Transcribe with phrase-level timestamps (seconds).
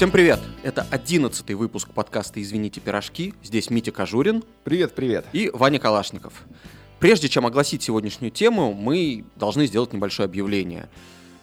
[0.00, 0.40] Всем привет!
[0.62, 3.34] Это одиннадцатый выпуск подкаста «Извините, пирожки».
[3.42, 4.42] Здесь Митя Кожурин.
[4.64, 5.26] Привет, привет.
[5.34, 6.32] И Ваня Калашников.
[7.00, 10.88] Прежде чем огласить сегодняшнюю тему, мы должны сделать небольшое объявление–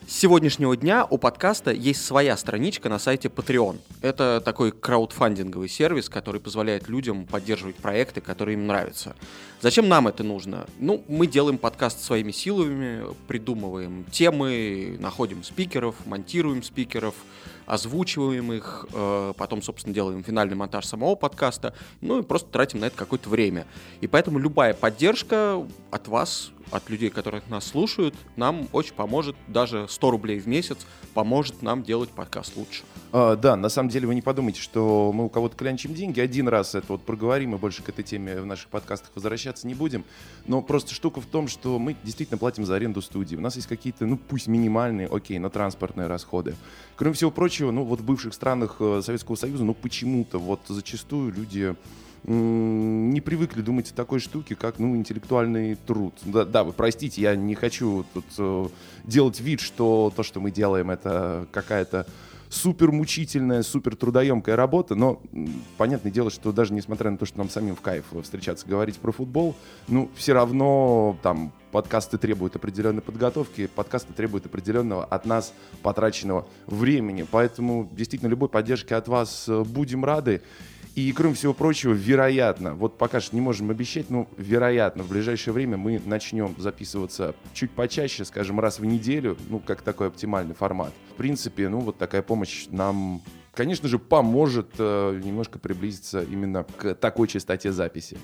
[0.08, 3.78] с сегодняшнего дня у подкаста есть своя страничка на сайте Patreon.
[4.02, 9.18] Это такой краудфандинговый сервис, который позволяет людям поддерживать проекты, которые им нравятся.
[9.60, 10.66] Зачем нам это нужно?
[10.80, 17.16] Ну, мы делаем подкаст своими силами, придумываем темы, находим спикеров, монтируем спикеров,
[17.66, 22.86] озвучиваем их, э, потом, собственно, делаем финальный монтаж самого подкаста, ну и просто тратим на
[22.86, 23.68] это какое-то время.
[24.00, 25.62] И поэтому любая поддержка
[25.92, 30.78] от вас от людей, которые нас слушают, нам очень поможет, даже 100 рублей в месяц
[31.14, 32.84] поможет нам делать подкаст лучше.
[33.12, 36.20] А, да, на самом деле вы не подумайте, что мы у кого-то клянчим деньги.
[36.20, 39.74] Один раз это вот проговорим, и больше к этой теме в наших подкастах возвращаться не
[39.74, 40.04] будем.
[40.46, 43.36] Но просто штука в том, что мы действительно платим за аренду студии.
[43.36, 46.56] У нас есть какие-то, ну пусть минимальные, окей, но транспортные расходы.
[46.96, 51.34] Кроме всего прочего, ну вот в бывших странах э, Советского Союза, ну почему-то вот зачастую
[51.34, 51.76] люди
[52.24, 56.14] не привыкли думать о такой штуке, как ну, интеллектуальный труд.
[56.26, 58.68] Да, да, вы простите, я не хочу тут э,
[59.04, 62.06] делать вид, что то, что мы делаем, это какая-то
[62.50, 65.22] супер мучительная, супер трудоемкая работа, но
[65.78, 69.12] понятное дело, что даже несмотря на то, что нам самим в кайф встречаться, говорить про
[69.12, 69.56] футбол,
[69.88, 77.26] ну, все равно там подкасты требуют определенной подготовки, подкасты требуют определенного от нас потраченного времени.
[77.30, 80.42] Поэтому действительно любой поддержки от вас э, будем рады.
[80.96, 85.54] И, кроме всего прочего, вероятно, вот пока что не можем обещать, но вероятно, в ближайшее
[85.54, 90.92] время мы начнем записываться чуть почаще, скажем, раз в неделю, ну, как такой оптимальный формат.
[91.12, 93.22] В принципе, ну, вот такая помощь нам
[93.58, 98.18] конечно же, поможет э, немножко приблизиться именно к такой частоте записи.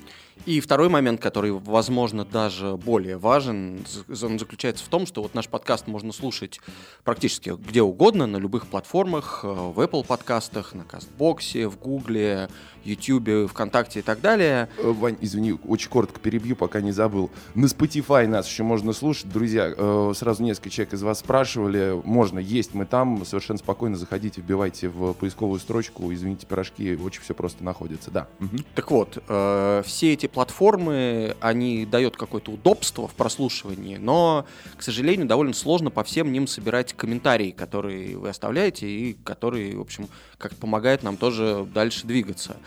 [0.45, 5.47] И второй момент, который, возможно, даже более важен, он заключается в том, что вот наш
[5.47, 6.61] подкаст можно слушать
[7.03, 12.47] практически где угодно, на любых платформах, э, в Apple подкастах, на Кастбоксе, в Гугле,
[12.85, 14.69] YouTube, ВКонтакте и так далее.
[14.77, 17.31] Э, Вань, извини, очень коротко перебью, пока не забыл.
[17.55, 19.31] На Spotify нас еще можно слушать.
[19.31, 21.99] Друзья, э, сразу несколько человек из вас спрашивали.
[22.03, 23.25] Можно, есть мы там.
[23.25, 26.11] Совершенно спокойно заходите, вбивайте в поисковую строчку.
[26.11, 28.11] Извините, пирожки, очень все просто находится.
[28.11, 28.27] Да.
[28.75, 34.45] Так вот, э, все эти платформы, они дают какое-то удобство в прослушивании, но,
[34.75, 39.81] к сожалению, довольно сложно по всем ним собирать комментарии, которые вы оставляете и которые, в
[39.81, 42.57] общем, как помогают нам тоже дальше двигаться.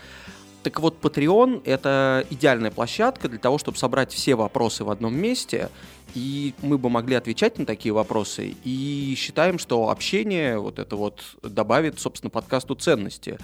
[0.67, 5.69] Так вот, Patreon— это идеальная площадка для того, чтобы собрать все вопросы в одном месте,
[6.13, 8.53] и мы бы могли отвечать на такие вопросы.
[8.65, 13.37] И считаем, что общение вот это вот добавит, собственно, подкасту ценности.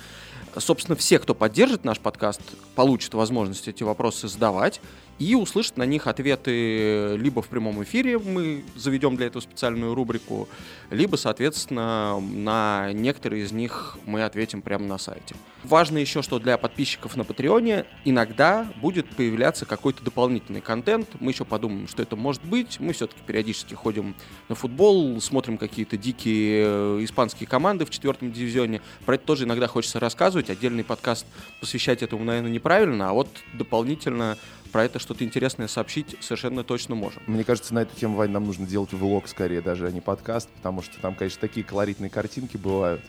[0.57, 2.41] Собственно, все, кто поддержит наш подкаст,
[2.75, 4.81] получат возможность эти вопросы задавать
[5.19, 10.47] и услышат на них ответы либо в прямом эфире, мы заведем для этого специальную рубрику,
[10.89, 15.35] либо, соответственно, на некоторые из них мы ответим прямо на сайте.
[15.63, 21.07] Важно еще, что для подписчиков на Патреоне иногда будет появляться какой-то дополнительный контент.
[21.21, 22.81] Мы еще подумаем, что это может быть.
[22.81, 24.13] Мы все-таки периодически ходим
[24.49, 28.81] на футбол, смотрим какие-то дикие э, испанские команды в четвертом дивизионе.
[29.05, 30.49] Про это тоже иногда хочется рассказывать.
[30.49, 31.25] Отдельный подкаст
[31.61, 34.37] посвящать этому, наверное, неправильно, а вот дополнительно
[34.73, 37.21] про это что-то интересное сообщить совершенно точно можем.
[37.27, 40.49] Мне кажется, на эту тему, Вань, нам нужно делать влог скорее даже, а не подкаст,
[40.49, 43.01] потому что там, конечно, такие колоритные картинки бывают.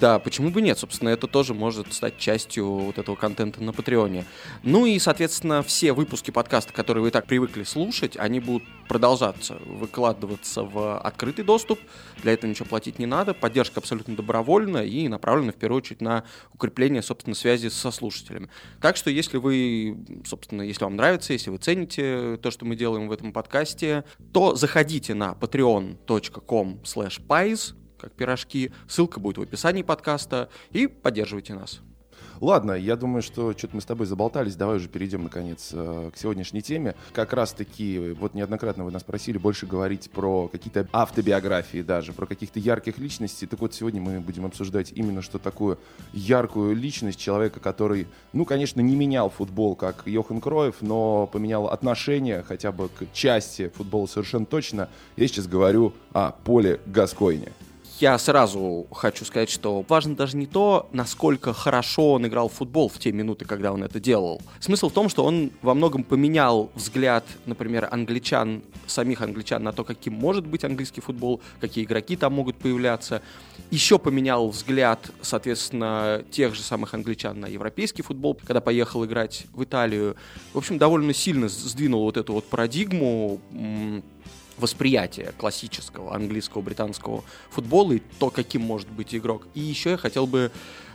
[0.00, 0.78] Да, почему бы нет?
[0.78, 4.24] Собственно, это тоже может стать частью вот этого контента на Патреоне.
[4.62, 10.62] Ну и, соответственно, все выпуски подкаста, которые вы так привыкли слушать, они будут продолжаться, выкладываться
[10.62, 11.80] в открытый доступ.
[12.22, 13.34] Для этого ничего платить не надо.
[13.34, 18.48] Поддержка абсолютно добровольна и направлена в первую очередь на укрепление, собственно, связи со слушателями.
[18.80, 23.08] Так что, если вы, собственно, если вам нравится, если вы цените то, что мы делаем
[23.08, 27.20] в этом подкасте, то заходите на patreon.com slash
[28.02, 28.72] как пирожки.
[28.88, 30.48] Ссылка будет в описании подкаста.
[30.72, 31.80] И поддерживайте нас.
[32.42, 34.56] Ладно, я думаю, что что-то мы с тобой заболтались.
[34.56, 36.96] Давай уже перейдем, наконец, э, к сегодняшней теме.
[37.12, 42.58] Как раз-таки, вот неоднократно вы нас просили больше говорить про какие-то автобиографии даже, про каких-то
[42.58, 43.46] ярких личностей.
[43.46, 45.78] Так вот, сегодня мы будем обсуждать именно что такую
[46.12, 52.42] яркую личность человека, который, ну, конечно, не менял футбол, как Йохан Кроев, но поменял отношение
[52.42, 54.88] хотя бы к части футбола совершенно точно.
[55.14, 57.52] Я сейчас говорю о Поле Гаскойне
[58.02, 62.88] я сразу хочу сказать, что важно даже не то, насколько хорошо он играл в футбол
[62.88, 64.42] в те минуты, когда он это делал.
[64.58, 69.84] Смысл в том, что он во многом поменял взгляд, например, англичан, самих англичан на то,
[69.84, 73.22] каким может быть английский футбол, какие игроки там могут появляться.
[73.70, 79.62] Еще поменял взгляд, соответственно, тех же самых англичан на европейский футбол, когда поехал играть в
[79.62, 80.16] Италию.
[80.52, 83.40] В общем, довольно сильно сдвинул вот эту вот парадигму
[84.58, 89.46] восприятие классического английского, британского футбола и то, каким может быть игрок.
[89.54, 90.50] И еще я хотел бы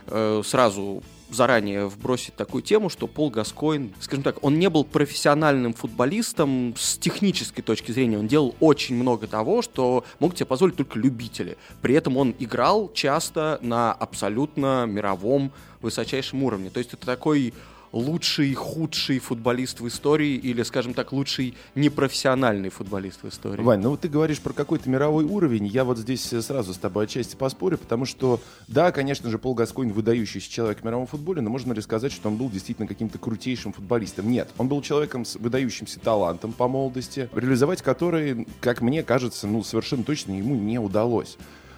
[0.07, 5.73] э, сразу заранее вбросить такую тему, что Пол Гаскоин, скажем так, он не был профессиональным
[5.73, 8.17] футболистом с технической точки зрения.
[8.17, 11.57] Он делал очень много того, что мог себе позволить только любители.
[11.81, 15.51] При этом он играл часто на абсолютно мировом
[15.81, 16.69] высочайшем уровне.
[16.69, 17.53] То есть это такой
[17.91, 23.61] лучший, худший футболист в истории или, скажем так, лучший непрофессиональный футболист в истории.
[23.61, 27.05] Вань, ну вот ты говоришь про какой-то мировой уровень, я вот здесь сразу с тобой
[27.05, 31.49] отчасти поспорю, потому что, да, конечно же, Пол Гаскоин выдающийся человек в мировом футболе, но
[31.49, 34.29] можно ли сказать, что он был действительно каким-то крутейшим футболистом?
[34.29, 39.63] Нет, он был человеком с выдающимся талантом по молодости, реализовать который, как мне кажется, ну,
[39.63, 41.37] совершенно точно ему не удалось.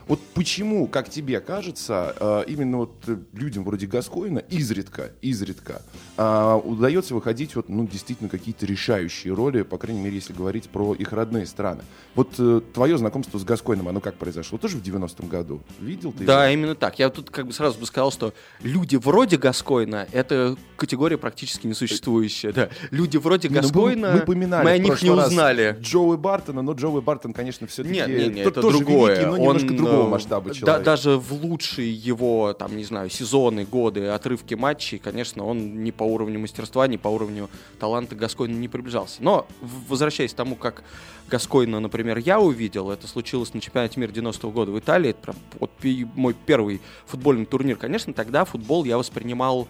[0.10, 2.94] Вот почему, как тебе кажется, э, именно вот
[3.34, 5.84] людям вроде Гаскоина изредка, изредка
[6.18, 10.96] э, удается выходить вот, ну, действительно какие-то решающие роли, по крайней мере, если говорить про
[10.96, 11.84] их родные страны.
[12.16, 14.58] Вот э, твое знакомство с Гаскоином, оно как произошло?
[14.58, 15.62] Тоже в 90-м году?
[15.80, 16.60] Видел ты Да, его?
[16.60, 16.98] именно так.
[16.98, 18.34] Я тут как бы сразу бы сказал, что
[18.64, 22.52] люди вроде Гаскоина— это категория практически несуществующая.
[22.52, 22.70] Да.
[22.90, 25.78] Люди вроде ну, Гаскоина, мы, упоминали мы о них не узнали.
[25.80, 29.12] Джоуи Бартона, но Джоуи Бартон, конечно, все-таки Нет, нет, нет, это другое.
[29.14, 30.84] великий, но немножко Он, другого э, масштаба да- человек.
[30.84, 36.04] даже в лучшие его, там, не знаю, сезоны, годы, отрывки матчей, конечно, он ни по
[36.04, 37.50] уровню мастерства, ни по уровню
[37.80, 39.24] таланта Гаскойна не приближался.
[39.24, 39.48] Но,
[39.88, 40.84] возвращаясь к тому, как
[41.30, 45.36] Гаскойна, например, я увидел, это случилось на чемпионате мира 90-го года в Италии, это прям
[45.60, 45.72] вот
[46.16, 47.78] мой первый футбольный турнир.
[47.78, 49.68] Конечно, тогда футбол я воспринимал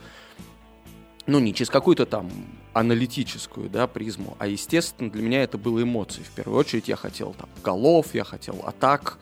[1.30, 2.30] ну, не через какую-то там
[2.74, 6.22] аналитическую, да, призму, а, естественно, для меня это было эмоции.
[6.22, 9.18] В первую очередь я хотел там голов, я хотел атак,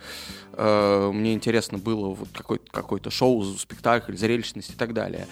[0.53, 5.27] э, мне интересно было вот какой-то, какой-то шоу, спектакль, зрелищность и так далее.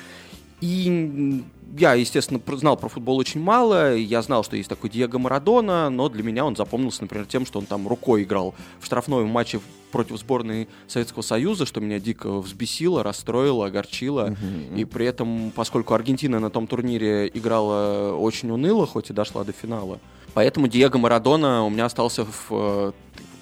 [0.62, 1.44] И
[1.78, 3.96] я, естественно, знал про футбол очень мало.
[3.96, 7.60] Я знал, что есть такой Диего Марадона, но для меня он запомнился, например, тем, что
[7.60, 9.60] он там рукой играл в штрафной матче
[9.92, 14.36] против сборной Советского Союза, что меня дико взбесило, расстроило, огорчило.
[14.76, 19.52] И при этом, поскольку Аргентина на том турнире играла очень уныло, хоть и дошла до
[19.52, 20.00] финала,
[20.34, 22.92] поэтому Диего Марадона у меня остался в э,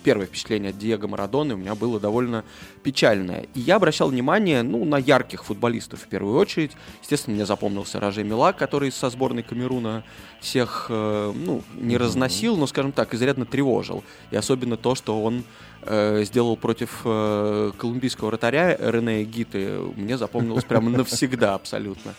[0.04, 2.44] первое впечатление от Диего Марадоны у меня было довольно
[2.84, 3.48] печальное.
[3.54, 6.72] И я обращал внимание, ну, на ярких футболистов в первую очередь.
[7.02, 10.04] Естественно, мне запомнился Роже Мила, который со сборной Камеруна
[10.40, 14.04] всех, э, ну, не разносил, но, скажем так, изрядно тревожил.
[14.32, 15.44] И особенно то, что он
[15.82, 22.14] э, сделал против э, колумбийского вратаря Рене Гиты, мне запомнилось прямо навсегда абсолютно.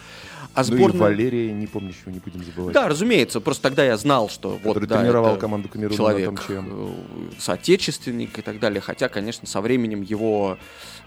[0.55, 0.97] А Ну и.
[0.97, 2.75] Валерия, не помню, чего не будем забывать.
[2.75, 3.41] Да, разумеется.
[3.41, 6.67] Просто тогда я знал, что вот да, тренировал команду Камеруна человек, чем.
[6.71, 6.93] э,
[7.39, 8.81] соотечественник и так далее.
[8.81, 10.59] Хотя, конечно, со временем его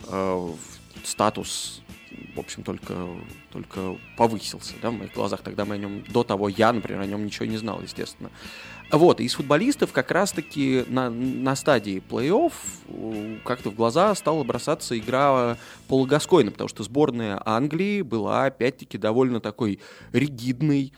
[0.07, 0.49] э,
[1.03, 1.81] статус,
[2.35, 2.93] в общем, только,
[3.51, 5.41] только повысился, да, в моих глазах.
[5.41, 8.29] Тогда мы о нем, до того я, например, о нем ничего не знал, естественно.
[8.91, 12.53] Вот, и из футболистов как раз-таки на, на стадии плей-офф
[12.87, 15.57] э, как-то в глаза стала бросаться игра
[15.89, 19.79] Пола Гаскойна, потому что сборная Англии была, опять-таки, довольно такой
[20.13, 20.93] ригидной,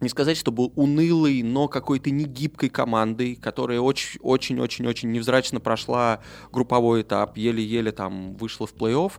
[0.00, 6.20] не сказать, чтобы унылой, но какой-то негибкой командой, которая очень-очень-очень-очень невзрачно прошла
[6.52, 9.12] групповой этап, еле-еле там вышла в плей-офф,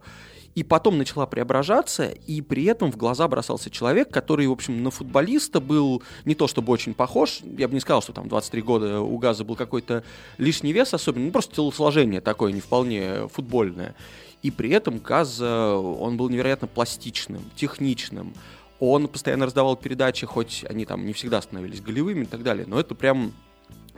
[0.56, 4.92] и потом начала преображаться, и при этом в глаза бросался человек, который, в общем, на
[4.92, 9.00] футболиста был не то чтобы очень похож, я бы не сказал, что там 23 года
[9.02, 10.04] у Газа был какой-то
[10.38, 13.96] лишний вес особенно, ну просто телосложение такое не вполне футбольное.
[14.42, 18.34] И при этом Газ, э, он был невероятно пластичным, техничным,
[18.80, 22.80] он постоянно раздавал передачи, хоть они там не всегда становились голевыми и так далее, но
[22.80, 23.34] это прям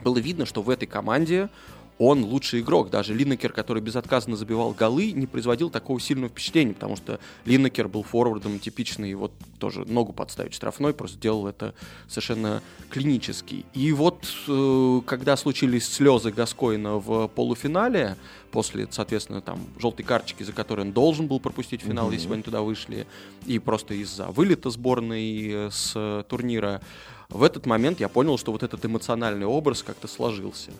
[0.02, 1.48] было видно, что в этой команде
[1.98, 2.90] он лучший игрок.
[2.90, 8.02] Даже Линнекер, который безотказно забивал голы, не производил такого сильного впечатления, потому что Линнекер был
[8.02, 11.74] форвардом типичный, вот тоже ногу подставить штрафной, просто делал это
[12.08, 13.64] совершенно клинически.
[13.74, 18.16] И вот, э, когда случились слезы Гаскоина в полуфинале,
[18.50, 22.42] после, соответственно, там, желтой карточки, за которой он должен был пропустить финал, если бы они
[22.42, 23.06] туда вышли,
[23.46, 26.80] и просто из-за вылета сборной э, с турнира,
[27.28, 30.70] в этот момент я понял, что вот этот эмоциональный образ как-то сложился.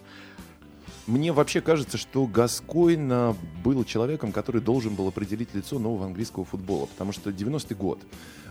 [1.06, 6.46] Мне вообще кажется, что Гаскойн а, был человеком, который должен был определить лицо нового английского
[6.46, 8.00] футбола, потому что 90-й год.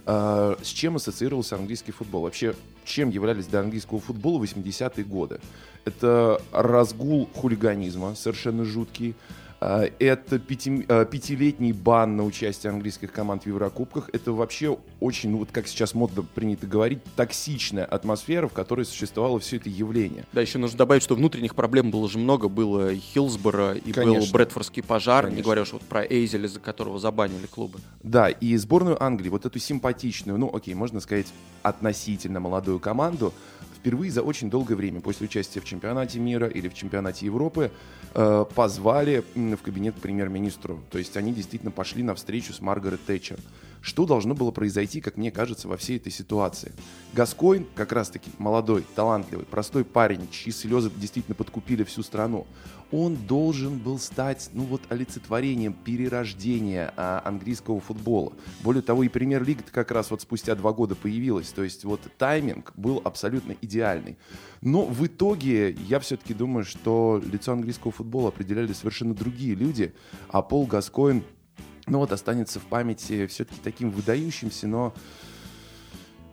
[0.06, 2.22] а, с чем ассоциировался английский футбол?
[2.22, 2.56] Вообще,
[2.86, 5.40] чем являлись для английского футбола 80-е годы?
[5.86, 9.16] Это разгул хулиганизма, совершенно жуткий.
[9.66, 14.10] А, Это пяти- а, пятилетний бан на участие английских команд в Еврокубках.
[14.12, 19.40] Это вообще очень, ну вот как сейчас модно принято говорить, токсичная атмосфера, в которой существовало
[19.40, 20.26] все это явление.
[20.34, 22.50] Да, еще нужно добавить, что внутренних проблем было же много.
[22.50, 24.34] Было и Хиллсборо, и был Конечно.
[24.34, 25.44] Брэдфордский пожар, не Конечно.
[25.46, 27.80] говоря уж вот про Эйзеля, за которого забанили клубы.
[28.04, 31.28] Да, и сборную Англии, вот эту симпатичную, ну окей, можно сказать,
[31.62, 33.34] относительно молодую команду,
[33.84, 37.70] впервые за очень долгое время после участия в чемпионате мира или в чемпионате Европы
[38.16, 40.80] э, позвали в кабинет премьер-министру.
[40.90, 43.38] То есть они действительно пошли на встречу с Маргарет Тэтчер.
[43.84, 46.72] Что должно было произойти, как мне кажется, во всей этой ситуации?
[47.12, 52.48] Гаскоин, как раз-таки молодой, талантливый, простой парень, чьи слезы действительно подкупили всю страну,
[52.94, 58.32] он должен был стать, ну вот, олицетворением перерождения а, английского футбола.
[58.64, 61.50] Более того, и премьер-лига как раз вот спустя два года появилась.
[61.50, 64.18] То есть вот тайминг был абсолютно идеальный.
[64.62, 69.94] Но в итоге я все-таки думаю, что лицо английского футбола определяли совершенно другие люди,
[70.30, 71.24] а Пол Гаскоин
[71.88, 74.94] ну вот останется в памяти все-таки таким выдающимся, но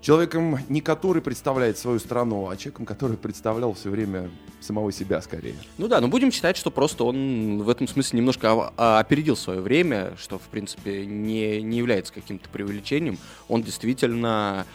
[0.00, 4.30] человеком не который представляет свою страну, а человеком, который представлял все время
[4.60, 5.54] самого себя скорее.
[5.78, 10.14] Ну да, но будем считать, что просто он в этом смысле немножко опередил свое время,
[10.18, 13.18] что в принципе не, не является каким-то преувеличением.
[13.48, 14.66] Он действительно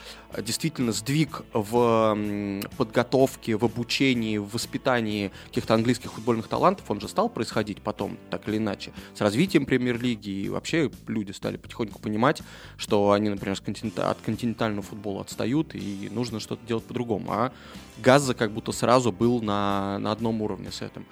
[0.42, 2.18] действительно сдвиг в
[2.78, 8.48] подготовке, в обучении, в воспитании каких-то английских футбольных талантов, он же стал происходить потом, так
[8.48, 12.42] или иначе, с развитием премьер-лиги, и вообще люди стали потихоньку понимать,
[12.78, 13.58] что они, например,
[13.98, 17.32] от континентального футбола отстают, и нужно что-то делать по-другому.
[17.32, 17.52] А
[17.98, 21.06] Газа как будто сразу был на, на одном уровне с этим.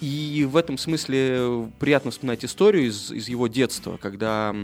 [0.00, 4.54] И в этом смысле приятно вспоминать историю из, из его детства, когда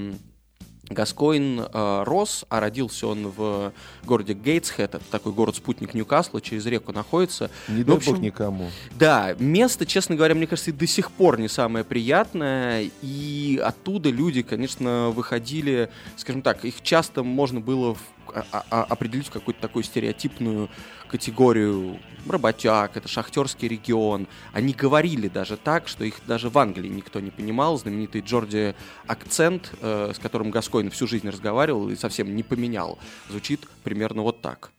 [0.91, 3.73] Гаскоин э, рос, а родился он в
[4.05, 7.51] городе Гейтсхед, это такой город-спутник Ньюкасла, через реку находится.
[7.69, 8.71] Не дай бог никому.
[8.99, 14.11] Да, место, честно говоря, мне кажется, и до сих пор не самое приятное, и оттуда
[14.11, 18.01] люди, конечно, выходили, скажем так, их часто можно было в
[18.35, 20.69] а, а, а, определить в какую-то такую стереотипную
[21.09, 24.29] категорию работяг, это шахтерский регион.
[24.53, 27.79] Они говорили даже так, что их даже в Англии никто не понимал.
[27.79, 28.75] Знаменитый Джорди
[29.07, 34.41] акцент, э, с которым Гаскоин всю жизнь разговаривал и совсем не поменял, звучит примерно вот
[34.43, 34.71] так.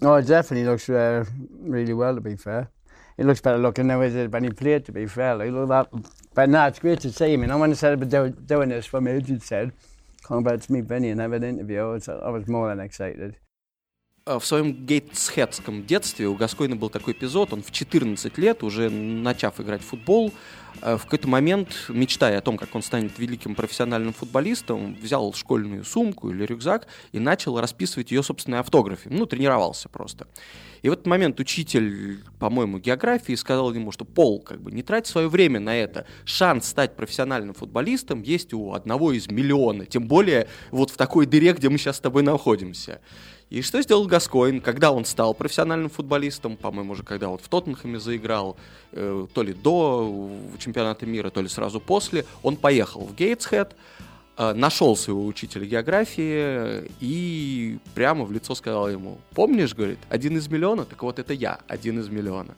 [0.00, 1.24] Oh, it definitely looks uh,
[1.64, 2.68] really well, to be fair.
[3.16, 5.36] It looks better looking now as when he played, to be fair.
[5.36, 5.88] Like, look that.
[6.34, 7.44] But no, it's great to see him.
[7.44, 9.72] And I when I said about doing this me, it said,
[10.28, 11.80] back meet Benny and have an interview.
[11.80, 13.36] I was, more than excited.
[14.24, 19.60] в своем гейтсхедском детстве у Гаскойна был такой эпизод, он в 14 лет, уже начав
[19.60, 20.32] играть в футбол,
[20.80, 26.30] в какой-то момент, мечтая о том, как он станет великим профессиональным футболистом, взял школьную сумку
[26.30, 29.10] или рюкзак и начал расписывать ее собственные автографы.
[29.10, 30.28] Ну, тренировался просто.
[30.82, 35.06] И в этот момент учитель, по-моему, географии сказал ему, что Пол, как бы не трать
[35.06, 36.06] свое время на это.
[36.24, 39.86] Шанс стать профессиональным футболистом есть у одного из миллиона.
[39.86, 43.00] Тем более вот в такой дыре, где мы сейчас с тобой находимся.
[43.48, 48.00] И что сделал Гаскоин, когда он стал профессиональным футболистом, по-моему, уже когда вот в Тоттенхэме
[48.00, 48.56] заиграл,
[48.92, 54.02] э, то ли до чемпионата мира, то ли сразу после, он поехал в Гейтсхед, э,
[54.38, 60.84] нашел своего учителя географии и прямо в лицо сказал ему, помнишь, говорит, один из миллиона?
[60.84, 62.54] Так вот это я, один из миллиона.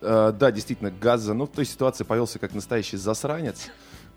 [0.00, 3.70] Э, да, действительно, Газа, ну в той ситуации повелся как настоящий засранец.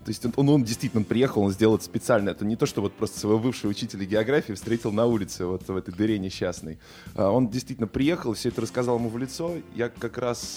[0.04, 2.30] То есть он, он действительно он приехал, он сделал это специально.
[2.30, 5.76] Это не то, что вот просто своего бывшего учителя географии встретил на улице, вот в
[5.76, 6.78] этой дыре несчастной.
[7.14, 9.52] А, он действительно приехал, все это рассказал ему в лицо.
[9.74, 10.56] Я как раз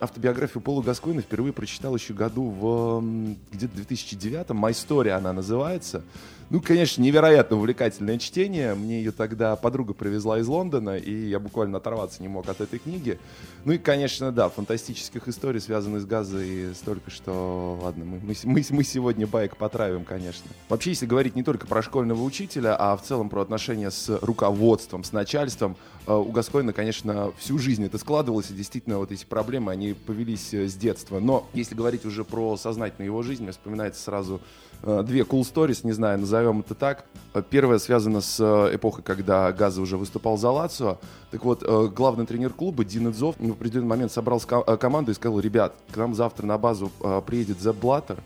[0.00, 3.04] автобиографию Пола Гаскоина впервые прочитал еще году в
[3.52, 4.64] где-то 2009-м.
[4.64, 6.02] «My Story» она называется.
[6.50, 8.74] Ну, конечно, невероятно увлекательное чтение.
[8.74, 12.80] Мне ее тогда подруга привезла из Лондона, и я буквально оторваться не мог от этой
[12.80, 13.20] книги.
[13.64, 18.82] Ну и, конечно, да, фантастических историй, связанных с газой, столько, что, ладно, мы, мы, мы,
[18.82, 20.50] сегодня байк потравим, конечно.
[20.68, 25.04] Вообще, если говорить не только про школьного учителя, а в целом про отношения с руководством,
[25.04, 25.76] с начальством,
[26.08, 30.52] э, у Гаскоина, конечно, всю жизнь это складывалось, и действительно вот эти проблемы, они повелись
[30.52, 31.20] э, с детства.
[31.20, 34.40] Но если говорить уже про сознательную его жизнь, мне вспоминается сразу
[34.82, 37.04] Э, две cool stories, не знаю, назовем это так.
[37.34, 40.98] Э, первая связана с э, эпохой, когда Газа уже выступал за Лацио.
[41.30, 45.74] Так вот, главный тренер клуба Дин Идзов в определенный момент собрал команду и сказал, ребят,
[45.92, 46.90] к нам завтра на базу
[47.26, 48.18] приедет Зеб Блаттер,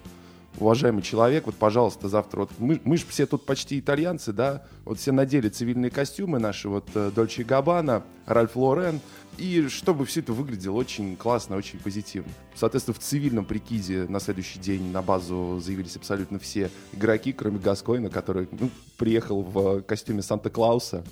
[0.58, 4.98] уважаемый человек, вот, пожалуйста, завтра, вот мы, мы же все тут почти итальянцы, да, вот
[4.98, 9.00] все надели цивильные костюмы наши, вот Дольче Габбана, Ральф Лорен,
[9.36, 12.30] и чтобы все это выглядело очень классно, очень позитивно.
[12.54, 18.10] Соответственно, в цивильном прикизе на следующий день на базу заявились абсолютно все игроки, кроме Гаскоина,
[18.10, 21.04] который ну, приехал в костюме Санта-Клауса,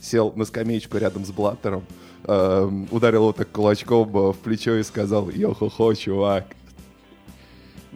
[0.00, 1.84] сел на скамеечку рядом с Блаттером,
[2.24, 6.46] э, ударил его так кулачком в плечо и сказал «Йо-хо-хо, чувак».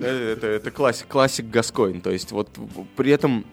[0.00, 2.00] Это, это классик, классик Гаскоин.
[2.00, 2.48] То есть вот
[2.96, 3.44] при этом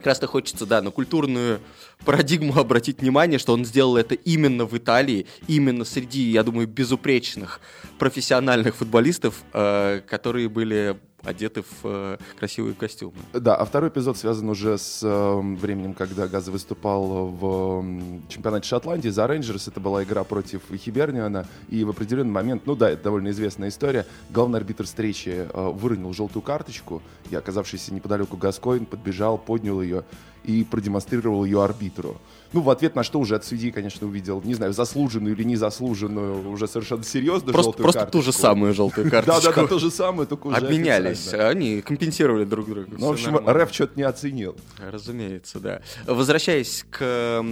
[0.00, 1.60] как раз-то хочется, да, на культурную
[2.06, 7.60] парадигму обратить внимание, что он сделал это именно в Италии, именно среди, я думаю, безупречных
[7.98, 13.14] профессиональных футболистов, э, которые были одеты в э, красивые костюмы.
[13.32, 18.68] Да, а второй эпизод связан уже с э, временем, когда Газа выступал в э, чемпионате
[18.68, 19.68] Шотландии за Рейнджерс.
[19.68, 21.46] Это была игра против Хиберниана.
[21.68, 26.12] И в определенный момент, ну да, это довольно известная история, главный арбитр встречи э, выронил
[26.12, 30.04] желтую карточку, и оказавшийся неподалеку Гаскоин подбежал, поднял ее
[30.44, 32.16] и продемонстрировал ее арбитру.
[32.52, 36.50] Ну, в ответ на что уже от судьи, конечно, увидел, не знаю, заслуженную или незаслуженную,
[36.50, 38.18] уже совершенно серьезно Просто, желтую просто карточку.
[38.18, 39.42] ту же самую желтую карточку.
[39.42, 42.88] Да-да-да, то же самое, только уже Обменялись, они компенсировали друг друга.
[42.98, 44.56] Ну, в общем, рэп что-то не оценил.
[44.78, 45.80] Разумеется, да.
[46.06, 47.44] Возвращаясь к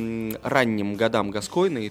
[0.43, 1.91] ранним годам Гаскойна и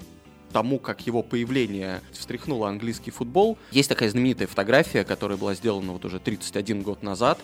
[0.51, 6.05] тому, как его появление встряхнуло английский футбол, есть такая знаменитая фотография, которая была сделана вот
[6.05, 7.39] уже 31 год назад,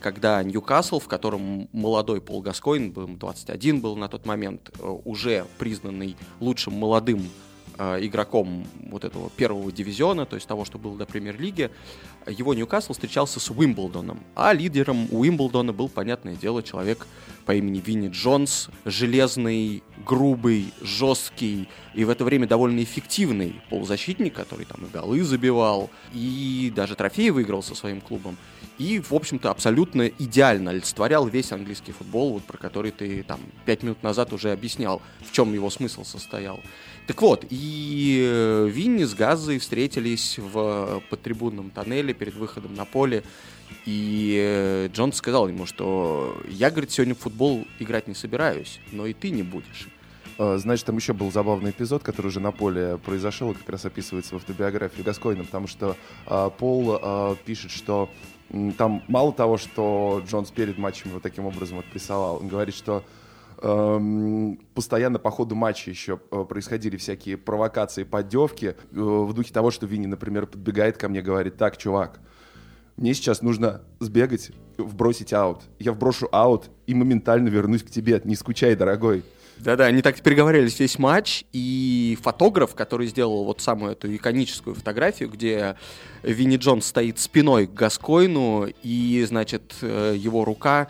[0.00, 5.46] когда Ньюкасл, в котором молодой Пол Гаскойн, был 21 был на тот момент, э, уже
[5.58, 7.28] признанный лучшим молодым
[7.78, 11.70] игроком вот этого первого дивизиона, то есть того, что было до премьер-лиги,
[12.26, 14.20] его Ньюкасл встречался с Уимблдоном.
[14.34, 17.06] А лидером Уимблдона был, понятное дело, человек
[17.46, 24.66] по имени Винни Джонс, железный, грубый, жесткий и в это время довольно эффективный полузащитник, который
[24.66, 28.36] там и голы забивал, и даже трофеи выиграл со своим клубом.
[28.78, 33.82] И, в общем-то, абсолютно идеально олицетворял весь английский футбол, вот, про который ты там пять
[33.82, 36.60] минут назад уже объяснял, в чем его смысл состоял.
[37.08, 43.22] Так вот, и э, Винни с Газой встретились в подтрибунном тоннеле перед выходом на поле,
[43.86, 49.06] и э, Джонс сказал ему, что я, говорит, сегодня в футбол играть не собираюсь, но
[49.06, 49.88] и ты не будешь.
[50.36, 53.86] Э, Знаешь, там еще был забавный эпизод, который уже на поле произошел и как раз
[53.86, 55.96] описывается в автобиографии Гаскоина, потому что
[56.26, 58.10] э, Пол э, пишет, что
[58.76, 63.02] там мало того, что Джонс перед матчем его таким образом отпрессовал, он говорит, что
[63.58, 69.86] постоянно по ходу матча еще э, происходили всякие провокации, поддевки, э, в духе того, что
[69.86, 72.20] Винни, например, подбегает ко мне, говорит, так, чувак,
[72.96, 75.62] мне сейчас нужно сбегать, вбросить аут.
[75.78, 78.20] Я вброшу аут и моментально вернусь к тебе.
[78.24, 79.24] Не скучай, дорогой.
[79.58, 85.30] Да-да, они так переговорились весь матч, и фотограф, который сделал вот самую эту иконическую фотографию,
[85.30, 85.76] где
[86.22, 90.88] Винни Джонс стоит спиной к Гаскоину, и, значит, э, его рука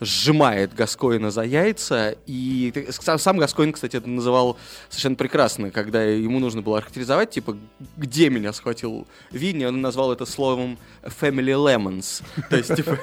[0.00, 4.56] сжимает Гаскоина за яйца, и сам, Гаскоин, кстати, это называл
[4.88, 7.56] совершенно прекрасно, когда ему нужно было характеризовать, типа,
[7.96, 12.98] где меня схватил Винни, он назвал это словом family lemons, то есть, типа,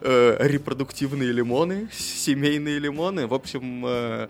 [0.00, 4.28] э, репродуктивные лимоны, семейные лимоны, в общем, э,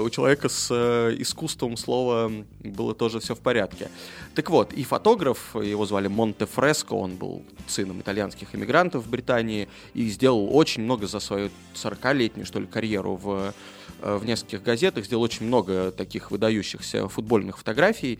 [0.00, 0.70] у человека с
[1.18, 3.90] искусством слова было тоже все в порядке.
[4.34, 9.68] Так вот, и фотограф, его звали Монте Фреско, он был сыном итальянских иммигрантов в Британии
[9.94, 13.54] и сделал очень много за свою 40-летнюю, что ли, карьеру в,
[14.00, 18.18] э, в нескольких газетах, сделал очень много таких выдающихся футбольных фотографий.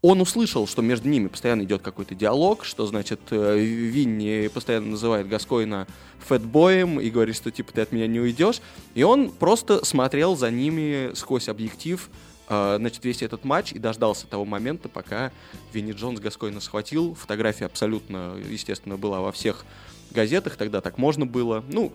[0.00, 5.28] Он услышал, что между ними постоянно идет какой-то диалог, что, значит, э, Винни постоянно называет
[5.28, 5.88] Гаскоина
[6.20, 8.60] фэтбоем и говорит, что, типа, ты от меня не уйдешь.
[8.94, 12.08] И он просто смотрел за ними сквозь объектив,
[12.48, 15.32] значит, весь этот матч и дождался того момента, пока
[15.72, 17.14] Винни Джонс Гаскоина схватил.
[17.14, 19.64] Фотография абсолютно, естественно, была во всех
[20.10, 21.62] газетах, тогда так можно было.
[21.68, 21.92] Ну,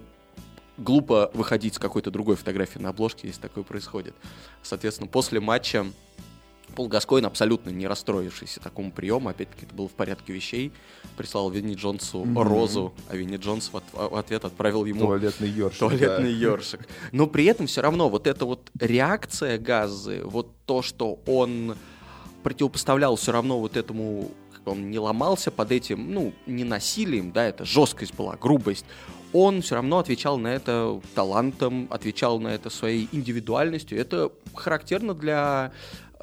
[0.77, 4.13] глупо выходить с какой-то другой фотографией на обложке, если такое происходит.
[4.61, 5.85] Соответственно, после матча
[6.75, 10.71] Пол Гаскоин, абсолютно не расстроившийся такому приему, опять-таки это было в порядке вещей,
[11.17, 12.39] прислал Винни Джонсу Мгм.
[12.39, 15.79] розу, а Винни Джонс в, от- в ответ отправил ему Туалетный ёршик.
[15.79, 16.39] туалетный да.
[16.39, 16.87] ёршик.
[17.11, 21.75] Но при этом все равно вот эта вот реакция Газы, вот то, что он
[22.41, 24.31] противопоставлял все равно вот этому,
[24.65, 28.85] он не ломался под этим, ну, не насилием, да, это жесткость была, грубость.
[29.31, 33.99] Он все равно отвечал на это талантом, отвечал на это своей индивидуальностью.
[33.99, 35.71] Это характерно для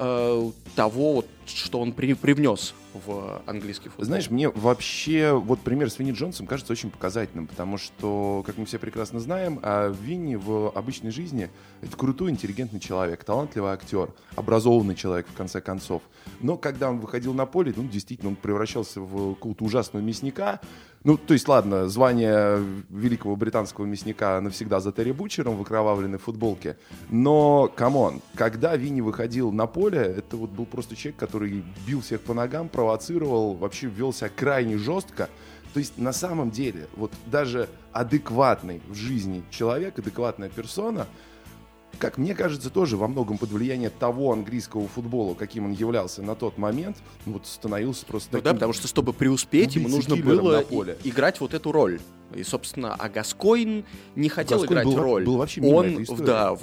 [0.01, 4.05] э, того, что он при- привнес в английский футбол.
[4.05, 8.65] Знаешь, мне вообще вот пример с Винни Джонсом кажется очень показательным, потому что, как мы
[8.65, 11.49] все прекрасно знаем, а Винни в обычной жизни
[11.81, 16.01] это крутой, интеллигентный человек, талантливый актер, образованный человек, в конце концов.
[16.39, 20.59] Но когда он выходил на поле, ну, действительно, он превращался в какого-то ужасного мясника.
[21.03, 26.77] Ну, то есть, ладно, звание великого британского мясника навсегда за Терри Бучером в окровавленной футболке.
[27.09, 32.01] Но, come on, когда Винни выходил на поле, это вот был просто человек, который бил
[32.01, 35.27] всех по ногам, провоцировал, вообще вел себя крайне жестко.
[35.73, 41.07] То есть, на самом деле, вот даже адекватный в жизни человек, адекватная персона,
[41.99, 46.35] как мне кажется, тоже во многом под влиянием того английского футбола, каким он являлся на
[46.35, 50.57] тот момент, ну, вот становился просто Ну да, потому что, чтобы преуспеть, ему нужно было
[50.57, 50.97] на поле.
[51.03, 51.99] играть вот эту роль.
[52.35, 55.25] И, собственно, а Гаскоин не хотел Гаскоин играть был- роль.
[55.25, 56.53] был вообще он, да,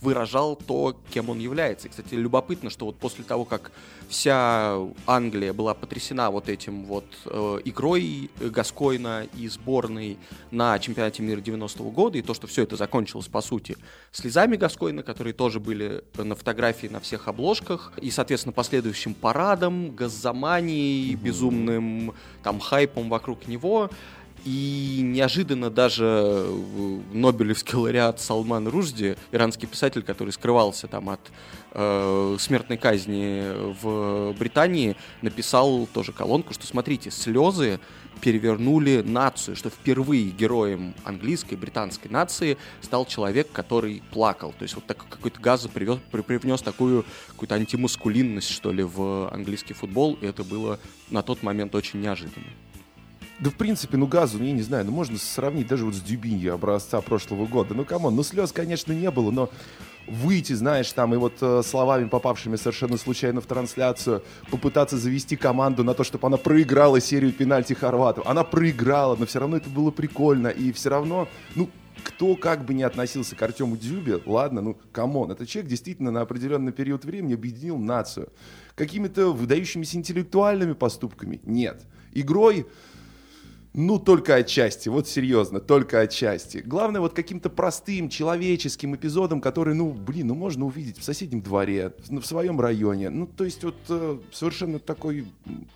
[0.00, 1.88] выражал то, кем он является.
[1.88, 3.70] И, кстати, любопытно, что вот после того, как
[4.08, 10.18] вся Англия была потрясена вот этим вот э, игрой Гаскоина и сборной
[10.50, 13.76] на чемпионате мира 90-го года, и то, что все это закончилось, по сути,
[14.12, 21.14] слезами Гаскоина, которые тоже были на фотографии на всех обложках, и, соответственно, последующим парадом, газзаманией,
[21.14, 23.90] безумным там хайпом вокруг него,
[24.44, 26.46] и неожиданно даже
[27.12, 31.20] Нобелевский лауреат Салман Ружди, иранский писатель, который скрывался там от
[31.72, 33.42] э, смертной казни
[33.82, 37.80] в Британии, написал тоже колонку, что смотрите, слезы
[38.18, 44.52] перевернули нацию, что впервые героем английской, британской нации стал человек, который плакал.
[44.58, 49.32] То есть вот так, какой-то Газза привез, при- привнес такую какую-то антимаскулинность, что ли, в
[49.32, 50.78] английский футбол, и это было
[51.10, 52.46] на тот момент очень неожиданно.
[53.40, 56.54] Да, в принципе, ну, Газзу, я не знаю, ну, можно сравнить даже вот с Дюбиньо
[56.54, 57.72] образца прошлого года.
[57.72, 59.48] Ну, come on, ну, слез, конечно, не было, но
[60.08, 65.84] выйти, знаешь, там, и вот э, словами, попавшими совершенно случайно в трансляцию, попытаться завести команду
[65.84, 68.26] на то, чтобы она проиграла серию пенальти хорватов.
[68.26, 71.70] Она проиграла, но все равно это было прикольно, и все равно, ну,
[72.02, 76.10] кто как бы не относился к Артему Дюбе, ладно, ну, come on, этот человек действительно
[76.10, 78.30] на определенный период времени объединил нацию.
[78.74, 81.40] Какими-то выдающимися интеллектуальными поступками?
[81.44, 81.82] Нет.
[82.12, 82.66] Игрой
[83.78, 86.58] ну, только отчасти, вот серьезно, только отчасти.
[86.58, 91.92] Главное, вот каким-то простым человеческим эпизодом, который, ну, блин, ну, можно увидеть в соседнем дворе,
[92.08, 93.08] в в своем районе.
[93.08, 95.26] Ну, то есть вот э, совершенно такой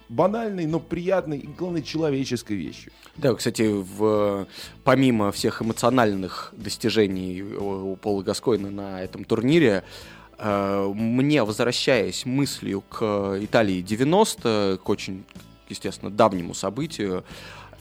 [0.08, 2.90] банальной, но приятной и, главное, человеческой вещью.
[3.16, 4.48] Да, кстати, в,
[4.82, 9.84] помимо всех эмоциональных достижений у у Пола Гаскойна на этом турнире,
[10.38, 15.24] э, мне, возвращаясь мыслью к Италии 90, к очень,
[15.68, 17.22] естественно, давнему событию,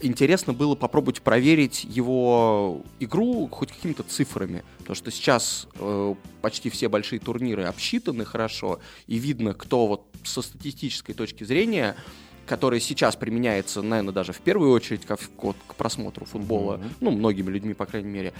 [0.02, 4.62] интересно было попробовать проверить его игру хоть какими-то цифрами.
[4.78, 10.42] Потому что сейчас э, почти все большие турниры обсчитаны хорошо, и видно, кто вот со
[10.42, 11.96] статистической точки зрения
[12.44, 17.48] которая сейчас применяется, наверное, даже в первую очередь к, к- к просмотру футбола, ну, многими
[17.50, 18.34] людьми, по крайней мере.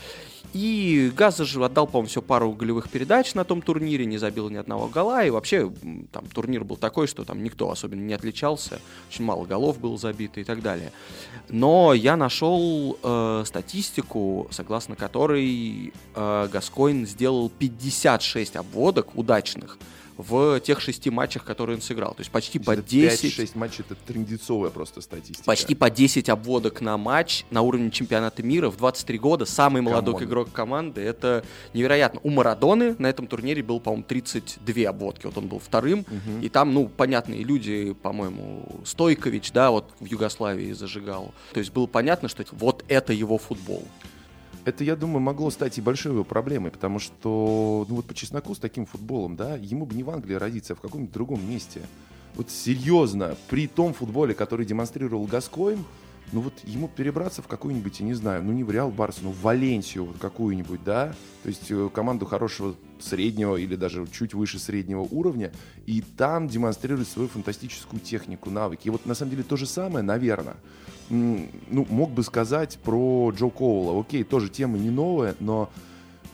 [0.52, 4.56] И Газа же отдал, по-моему, все пару голевых передач на том турнире, не забил ни
[4.56, 5.72] одного гола, и вообще
[6.12, 10.40] там турнир был такой, что там никто особенно не отличался, очень мало голов было забито
[10.40, 10.92] и так далее.
[11.48, 19.78] Но я нашел э, статистику, согласно которой э, Гаскоин сделал 56 обводок удачных
[20.16, 22.14] в тех шести матчах, которые он сыграл.
[22.14, 23.38] То есть почти по 10...
[23.38, 25.44] 5-6 матчей это традиционная просто статистика.
[25.44, 29.44] Почти по 10 обводок на матч на уровне чемпионата мира в 23 года.
[29.44, 30.28] Самый молодой Come on.
[30.29, 31.01] игрок команды.
[31.01, 31.44] Это
[31.75, 32.20] невероятно.
[32.22, 35.27] У Марадоны на этом турнире был, по-моему, 32 обводки.
[35.27, 36.05] Вот он был вторым.
[36.40, 41.35] И там, ну, понятные люди, по-моему, Стойкович, да, вот в Югославии зажигал.
[41.53, 43.85] То есть было понятно, что вот это его футбол.
[44.64, 48.55] Это, я думаю, могло стать и большой его проблемой, потому что, ну вот по чесноку
[48.55, 51.83] с таким футболом, да, ему бы не в Англии родиться, а в каком-нибудь другом месте.
[52.37, 55.85] Вот серьезно, при том футболе, который демонстрировал Гаскоин,
[56.31, 59.31] ну вот ему перебраться в какую-нибудь, я не знаю, ну не в Реал Барса, ну
[59.31, 64.59] в Валенсию вот какую-нибудь, да, то есть э, команду хорошего среднего или даже чуть выше
[64.59, 65.53] среднего уровня,
[65.87, 68.87] и там демонстрировать свою фантастическую технику, навыки.
[68.87, 70.57] И вот на самом деле то же самое, наверное,
[71.12, 74.01] ну, мог бы сказать про Джо Коула.
[74.01, 75.70] Окей, тоже тема не новая, но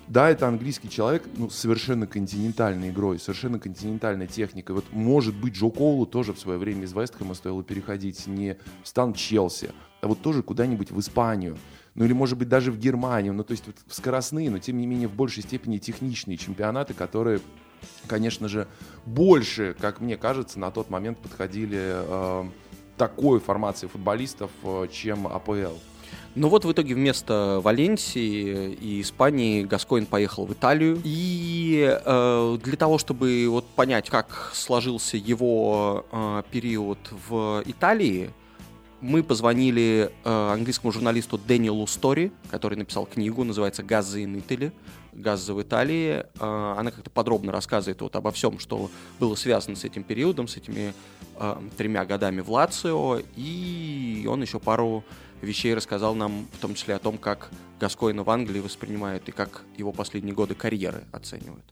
[0.07, 4.77] да, это английский человек, ну, совершенно континентальной игрой, совершенно континентальной техникой.
[4.77, 8.89] Вот, может быть, Джо Коулу тоже в свое время из Вестхэма стоило переходить не в
[8.89, 11.59] стан Челси, а вот тоже куда-нибудь в Испанию.
[11.95, 13.35] Ну или, может быть, даже в Германию.
[13.35, 17.41] Ну, то есть вот скоростные, но, тем не менее, в большей степени техничные чемпионаты, которые,
[18.07, 18.69] конечно же,
[19.05, 22.45] больше, как мне кажется, на тот момент подходили э,
[22.99, 25.79] такой формации футболистов, э, чем АПЛ.
[26.35, 31.01] Ну вот в итоге вместо Валенсии и Испании Гаскоин поехал в Италию.
[31.03, 38.31] И э, для того, чтобы вот понять, как сложился его э, период в Италии,
[39.01, 44.73] мы позвонили э, английскому журналисту Дэниелу Стори, который написал книгу, называется «Газы in Italy»,
[45.19, 46.25] «Газы в Италии».
[46.41, 50.57] Э, она как-то подробно рассказывает вот обо всем, что было связано с этим периодом, с
[50.57, 50.95] этими
[51.37, 53.21] э, тремя годами в Лацио.
[53.37, 55.05] И он еще пару
[55.43, 57.51] вещей рассказал нам, в том числе о том, как
[57.81, 61.65] Гаскоина в Англии воспринимают и как его последние годы карьеры оценивают.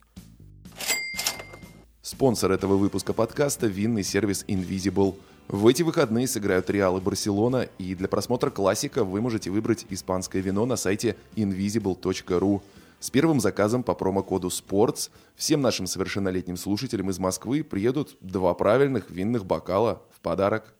[2.03, 5.17] Спонсор этого выпуска подкаста– винный сервис Invisible.
[5.49, 10.43] В эти выходные сыграют Реал и Барселона, и для просмотра классика вы можете выбрать испанское
[10.43, 12.63] вино на сайте invisible.ru.
[13.07, 19.11] С первым заказом по промокоду SPORTS всем нашим совершеннолетним слушателям из Москвы приедут два правильных
[19.11, 20.75] винных бокала в подарок.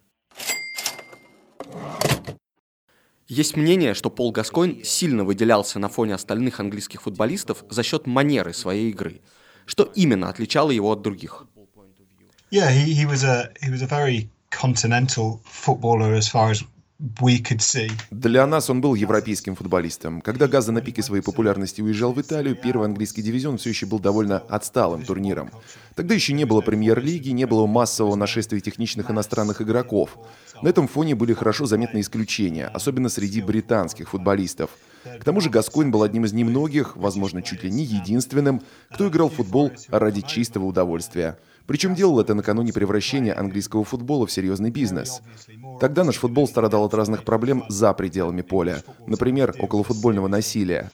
[3.29, 8.53] Есть мнение, что Пол Гаскойн сильно выделялся на фоне остальных английских футболистов за счет манеры
[8.55, 9.21] своей игры.
[9.65, 11.47] Что именно отличало его от других?
[12.51, 16.65] Yeah, he, he was a he was a very continental footballer as far as
[18.11, 20.23] для нас он был европейским футболистом.
[20.23, 23.99] Когда Газа на пике своей популярности уезжал в Италию, первый английский дивизион все еще был
[23.99, 25.51] довольно отсталым турниром.
[25.95, 30.17] Тогда еще не было премьер-лиги, не было массового нашествия техничных иностранных игроков.
[30.63, 34.71] На этом фоне были хорошо заметны исключения, особенно среди британских футболистов.
[35.05, 39.29] К тому же Гаскоин был одним из немногих, возможно, чуть ли не единственным, кто играл
[39.29, 41.39] в футбол ради чистого удовольствия.
[41.67, 45.21] Причем делал это накануне превращения английского футбола в серьезный бизнес.
[45.81, 48.83] Тогда наш футбол страдал от разных проблем за пределами поля.
[49.07, 50.91] Например, около футбольного насилия.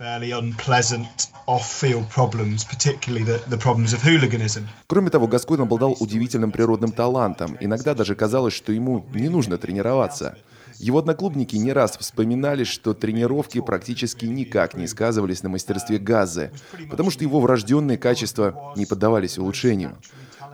[4.86, 7.56] Кроме того, Гаскоин обладал удивительным природным талантом.
[7.60, 10.36] Иногда даже казалось, что ему не нужно тренироваться.
[10.78, 16.50] Его одноклубники не раз вспоминали, что тренировки практически никак не сказывались на мастерстве Газы,
[16.90, 19.96] потому что его врожденные качества не поддавались улучшению.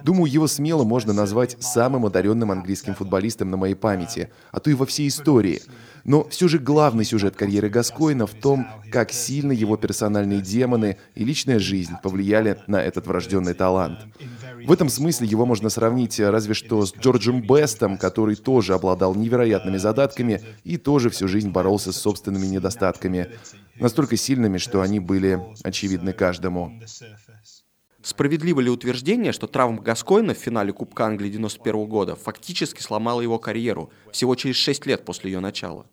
[0.05, 4.75] Думаю, его смело можно назвать самым одаренным английским футболистом на моей памяти, а то и
[4.75, 5.63] во всей истории.
[6.05, 11.25] Но все же главный сюжет карьеры Гаскоина в том, как сильно его персональные демоны и
[11.25, 13.99] личная жизнь повлияли на этот врожденный талант.
[14.65, 19.77] В этом смысле его можно сравнить разве что с Джорджем Бестом, который тоже обладал невероятными
[19.77, 23.29] задатками и тоже всю жизнь боролся с собственными недостатками,
[23.79, 26.81] настолько сильными, что они были очевидны каждому.
[28.09, 33.39] Справедливо ли утверждение, что травма Гаскойна в финале Кубка Англии 91 года фактически сломала его
[33.39, 35.85] карьеру всего через 6 лет после ее начала?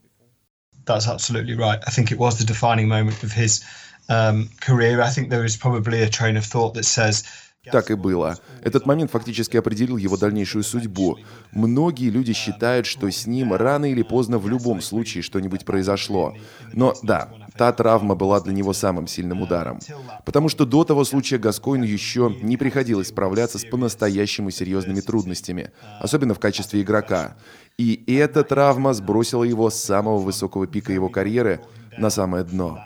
[0.85, 1.81] That's absolutely right.
[1.85, 3.65] I think it was the defining moment of his
[4.07, 5.01] um, career.
[5.01, 7.25] I think there is probably a train of thought that says
[7.71, 8.37] так и было.
[8.63, 11.17] Этот момент фактически определил его дальнейшую судьбу.
[11.51, 16.35] Многие люди считают, что с ним рано или поздно в любом случае что-нибудь произошло.
[16.73, 19.79] Но да, та травма была для него самым сильным ударом.
[20.25, 26.33] Потому что до того случая Гаскоину еще не приходилось справляться с по-настоящему серьезными трудностями, особенно
[26.33, 27.37] в качестве игрока.
[27.77, 31.61] И эта травма сбросила его с самого высокого пика его карьеры
[31.97, 32.85] на самое дно.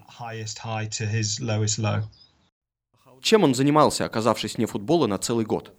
[3.22, 5.74] Чем он занимался, оказавшись вне футбола на целый год?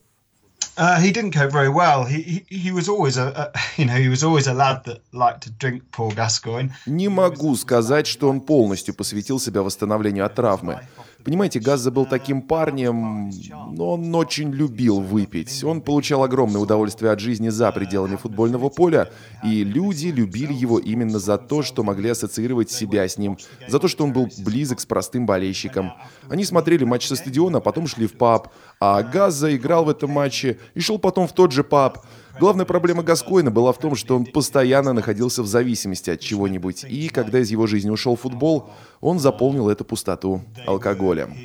[0.78, 2.04] Uh, he didn't cope very well.
[2.04, 5.02] He, he, he was always a, a, you know, he was always a lad that
[5.14, 6.70] liked to drink Paul Gascoigne.
[6.86, 10.82] Не могу сказать, что он полностью посвятил себя восстановлению от травмы.
[11.25, 13.31] Понимаете, Газа был таким парнем,
[13.73, 15.63] но он очень любил выпить.
[15.65, 19.11] Он получал огромное удовольствие от жизни за пределами футбольного поля,
[19.45, 23.89] и люди любили его именно за то, что могли ассоциировать себя с ним, за то,
[23.89, 25.93] что он был близок с простым болельщиком.
[26.29, 28.49] Они смотрели матч со стадиона, а потом шли в паб,
[28.81, 31.99] а Газа играл в этом матче и шел потом в тот же паб.
[32.41, 37.11] Главная проблема Гаскоина была в том, что он постоянно находился в зависимости от чего-нибудь, и
[37.11, 38.71] когда из его жизни ушел футбол,
[39.03, 41.37] он заполнил эту пустоту алкоголем.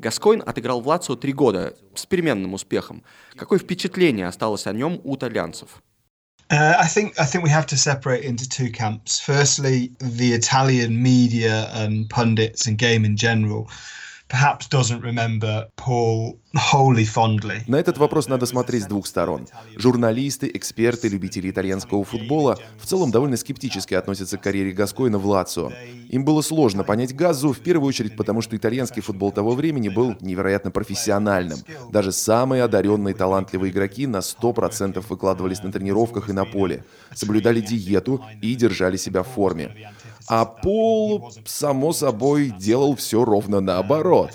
[0.00, 3.04] Гаскоин отыграл в Лацио три года с переменным успехом.
[3.36, 5.68] Какое впечатление осталось о нем у итальянцев?
[6.50, 9.20] Uh, I think I think we have to separate into two camps.
[9.20, 13.68] Firstly, the Italian media and pundits and game in general
[14.30, 17.62] perhaps doesn't remember Paul wholly fondly.
[17.66, 19.46] На этот вопрос надо смотреть с двух сторон.
[19.76, 25.72] Журналисты, эксперты, любители итальянского футбола в целом довольно скептически относятся к карьере Гаскоина в Лацио.
[26.08, 30.16] Им было сложно понять Газу, в первую очередь потому, что итальянский футбол того времени был
[30.20, 31.58] невероятно профессиональным.
[31.90, 38.24] Даже самые одаренные талантливые игроки на 100% выкладывались на тренировках и на поле, соблюдали диету
[38.40, 39.92] и держали себя в форме.
[40.30, 44.30] А Пол, само собой, делал все ровно наоборот.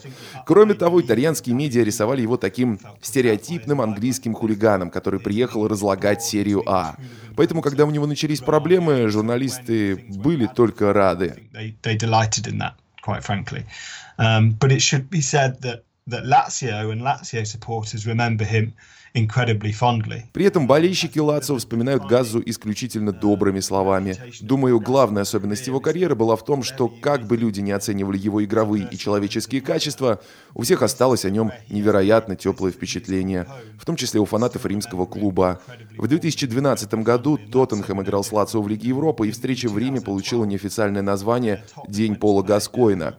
[0.46, 6.98] Кроме того, итальянские медиа рисовали его таким стереотипным английским хулиганом, который приехал разлагать серию А.
[7.38, 11.50] Поэтому, когда у него начались проблемы, журналисты были только рады.
[14.18, 14.58] Um,
[16.08, 18.74] that Lazio and Lazio supporters remember him
[20.34, 24.18] при этом болельщики Лацио вспоминают Газу исключительно добрыми словами.
[24.42, 28.44] Думаю, главная особенность его карьеры была в том, что как бы люди не оценивали его
[28.44, 30.22] игровые и человеческие качества,
[30.54, 33.48] у всех осталось о нем невероятно теплое впечатление,
[33.80, 35.62] в том числе у фанатов римского клуба.
[35.98, 40.46] В 2012 году Тоттенхэм играл с Лацио в Лиге Европы, и встреча в Риме получила
[40.46, 43.16] неофициальное название «День Пола Гаскоина».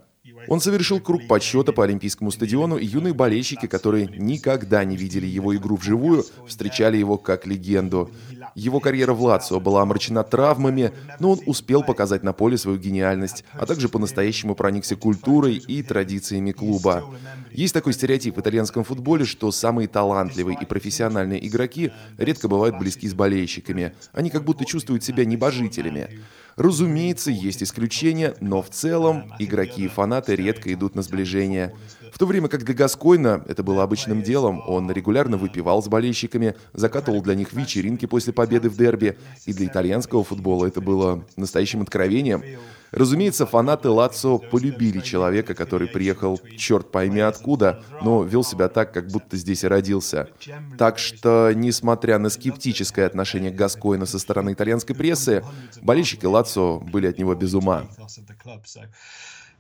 [0.48, 5.54] Он совершил круг подсчета по Олимпийскому стадиону, и юные болельщики, которые никогда не видели его
[5.56, 8.11] игру вживую, встречали его как легенду.
[8.54, 13.44] Его карьера в Лацио была омрачена травмами, но он успел показать на поле свою гениальность,
[13.52, 17.04] а также по-настоящему проникся культурой и традициями клуба.
[17.50, 23.09] Есть такой стереотип в итальянском футболе, что самые талантливые и профессиональные игроки редко бывают близки
[23.09, 23.94] с болельщиками.
[24.12, 26.22] Они как будто чувствуют себя небожителями.
[26.56, 31.74] Разумеется, есть исключения, но в целом игроки и фанаты редко идут на сближение.
[32.16, 36.55] В то время как для Гаскойна это было обычным делом, он регулярно выпивал с болельщиками,
[36.72, 41.83] закатывал для них вечеринки после победы в дерби, и для итальянского футбола это было настоящим
[41.83, 42.42] откровением.
[42.90, 49.09] Разумеется, фанаты Лацо полюбили человека, который приехал черт пойми откуда, но вел себя так, как
[49.09, 50.31] будто здесь и родился.
[50.79, 55.44] Так что, несмотря на скептическое отношение к Гаскоину со стороны итальянской прессы,
[55.83, 57.87] болельщики Лацо были от него без ума.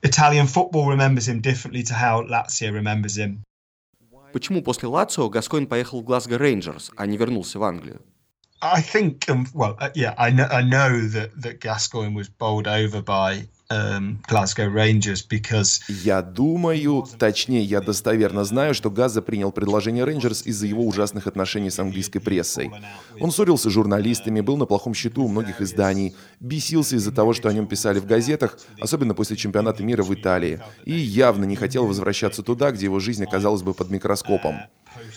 [0.05, 3.43] Italian football remembers him differently to how Lazio remembers him.
[4.33, 8.01] Почему после Лацио Гаскоин поехал в Глазго Рейнджерс, а не вернулся в Англию?
[8.61, 12.67] I think, um, well, uh, yeah, I know, I know that, that Gascoigne was bowled
[12.67, 13.47] over by
[15.28, 15.80] because...
[15.88, 21.70] Я думаю, точнее, я достоверно знаю, что Газа принял предложение Рейнджерс из-за его ужасных отношений
[21.70, 22.70] с английской прессой.
[23.20, 27.48] Он ссорился с журналистами, был на плохом счету у многих изданий, бесился из-за того, что
[27.48, 31.86] о нем писали в газетах, особенно после чемпионата мира в Италии, и явно не хотел
[31.86, 34.60] возвращаться туда, где его жизнь оказалась бы под микроскопом.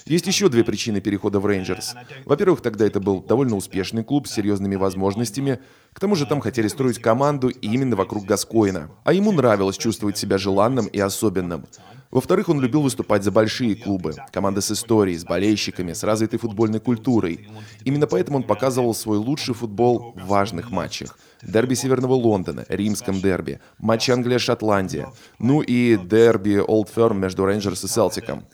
[0.05, 1.95] Есть еще две причины перехода в Рейнджерс.
[2.25, 5.59] Во-первых, тогда это был довольно успешный клуб с серьезными возможностями.
[5.93, 8.91] К тому же там хотели строить команду именно вокруг Гаскоина.
[9.03, 11.65] А ему нравилось чувствовать себя желанным и особенным.
[12.11, 16.79] Во-вторых, он любил выступать за большие клубы, команды с историей, с болельщиками, с развитой футбольной
[16.79, 17.47] культурой.
[17.85, 21.19] Именно поэтому он показывал свой лучший футбол в важных матчах.
[21.43, 27.87] Дерби Северного Лондона, римском дерби, матч Англия-Шотландия, ну и дерби Old Firm между Рейнджерс и
[27.87, 28.45] Селтиком.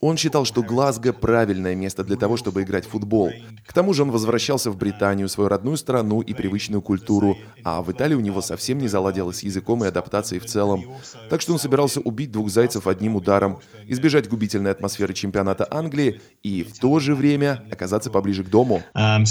[0.00, 3.32] Он считал, что Глазго– правильное место для того, чтобы играть в футбол.
[3.66, 7.90] К тому же он возвращался в Британию, свою родную страну и привычную культуру, а в
[7.90, 10.84] Италии у него совсем не заладилось с языком и адаптацией в целом.
[11.30, 16.64] Так что он собирался убить двух зайцев одним ударом, избежать губительной атмосферы чемпионата Англии и
[16.64, 18.82] в то же время оказаться поближе к дому.
[18.94, 19.24] Um,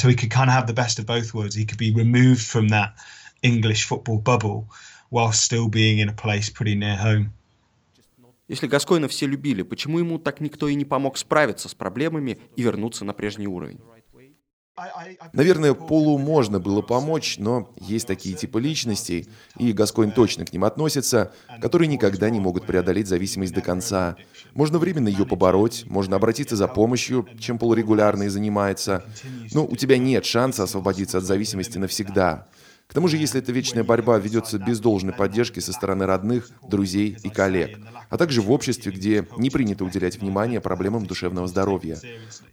[3.43, 4.69] English football bubble
[5.09, 7.33] while still being in a place pretty near home.
[8.53, 12.61] Если Гаскоина все любили, почему ему так никто и не помог справиться с проблемами и
[12.61, 13.79] вернуться на прежний уровень?
[15.33, 20.65] Наверное, Полу можно было помочь, но есть такие типы личностей, и Гаскоин точно к ним
[20.65, 24.17] относится, которые никогда не могут преодолеть зависимость до конца.
[24.53, 29.03] Можно временно ее побороть, можно обратиться за помощью, чем Пол регулярно и занимается.
[29.51, 32.47] Но у тебя нет шанса освободиться от зависимости навсегда.
[32.87, 37.17] К тому же, если эта вечная борьба ведется без должной поддержки со стороны родных, друзей
[37.23, 41.97] и коллег, а также в обществе, где не принято уделять внимание проблемам душевного здоровья.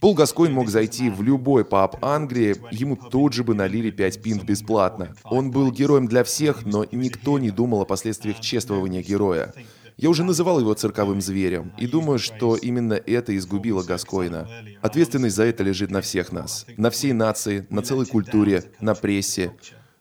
[0.01, 4.45] Пол Гаскойн мог зайти в любой паб Англии, ему тут же бы налили 5 пинт
[4.45, 5.15] бесплатно.
[5.25, 9.53] Он был героем для всех, но никто не думал о последствиях чествования героя.
[9.99, 14.49] Я уже называл его цирковым зверем, и думаю, что именно это изгубило Гаскоина.
[14.81, 16.65] Ответственность за это лежит на всех нас.
[16.79, 19.53] На всей нации, на целой культуре, на прессе.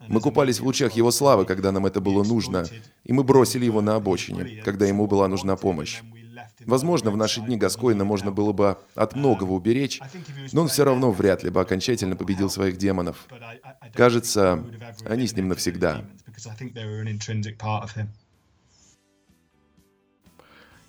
[0.09, 2.65] Мы купались в лучах его славы, когда нам это было нужно,
[3.03, 6.01] и мы бросили его на обочине, когда ему была нужна помощь.
[6.65, 10.01] Возможно, в наши дни Гаскоина можно было бы от многого уберечь,
[10.51, 13.27] но он все равно вряд ли бы окончательно победил своих демонов.
[13.93, 14.63] Кажется,
[15.05, 16.03] они с ним навсегда.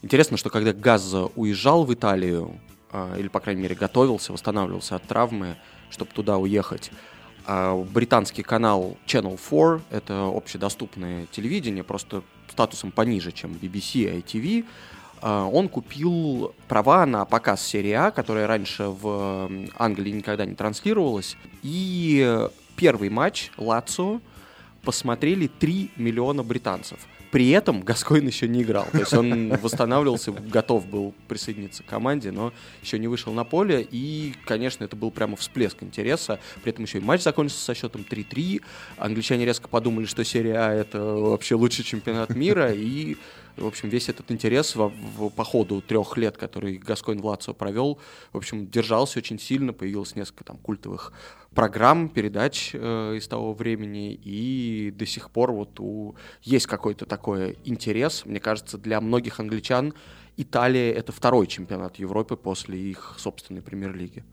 [0.02, 2.59] Интересно, что когда Газ уезжал в Италию,
[2.90, 5.56] а, или, по крайней мере, готовился, восстанавливался от травмы,
[5.90, 6.90] чтобы туда уехать,
[7.92, 14.64] британский канал Channel 4, это общедоступное телевидение, просто статусом пониже, чем BBC, ITV,
[15.22, 21.36] а, он купил права на показ серии А, которая раньше в Англии никогда не транслировалась.
[21.62, 24.20] И первый матч Лацио
[24.82, 26.98] посмотрели 3 миллиона британцев.
[27.30, 28.86] При этом Гаскоин еще не играл.
[28.90, 33.86] То есть он восстанавливался, готов был присоединиться к команде, но еще не вышел на поле.
[33.88, 36.40] И, конечно, это был прямо всплеск интереса.
[36.62, 38.62] При этом еще и матч закончился со счетом 3-3.
[38.96, 42.72] Англичане резко подумали, что серия А это вообще лучший чемпионат мира.
[42.72, 43.16] И
[43.56, 47.98] в общем, весь этот интерес в, в, по ходу трех лет, который Гаскоин Влацо провел,
[48.32, 51.12] в общем, держался очень сильно, появилось несколько там культовых
[51.54, 56.14] программ, передач э, из того времени, и до сих пор вот у...
[56.42, 59.94] есть какой-то такой интерес, мне кажется, для многих англичан
[60.36, 64.24] Италия— это второй чемпионат Европы после их собственной премьер-лиги.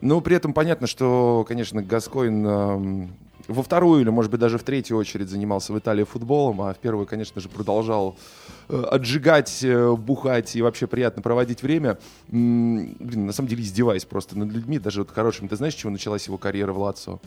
[0.00, 3.12] Ну, при этом понятно, что, конечно, Гаскоин
[3.50, 6.78] во вторую или, может быть, даже в третью очередь занимался в Италии футболом, а в
[6.78, 8.16] первую, конечно же, продолжал
[8.68, 11.98] э, отжигать, э, бухать и вообще приятно проводить время.
[12.28, 15.48] Блин, на самом деле издеваясь просто над людьми, даже вот хорошими.
[15.48, 17.18] Ты знаешь, с чего началась его карьера в Лацо?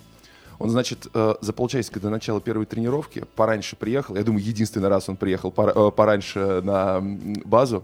[0.60, 4.16] Он, значит, э, за полчасика до начала первой тренировки пораньше приехал.
[4.16, 7.02] Я думаю, единственный раз он приехал пора- пораньше на
[7.44, 7.84] базу.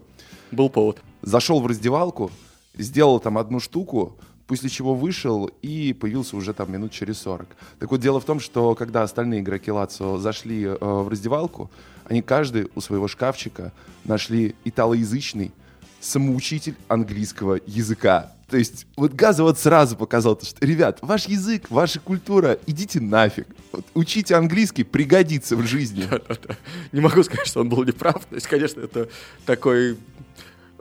[0.51, 0.97] Был повод.
[1.21, 2.31] Зашел в раздевалку,
[2.75, 4.15] сделал там одну штуку,
[4.49, 7.47] после чего вышел и появился уже там минут через 40.
[7.77, 11.69] Так вот, дело в том, что когда остальные игроки Лацо зашли э, в раздевалку,
[12.05, 13.71] они каждый у своего шкафчика
[14.05, 15.51] нашли италоязычный
[15.99, 18.31] самоучитель английского языка.
[18.49, 22.99] То есть вот Газа вот сразу показал, то, что, ребят, ваш язык, ваша культура, идите
[22.99, 23.45] нафиг.
[23.71, 26.07] Вот учите английский, пригодится в жизни.
[26.09, 26.55] Да-да-да.
[26.91, 28.25] Не могу сказать, что он был неправ.
[28.25, 29.09] То есть, конечно, это
[29.45, 29.95] такой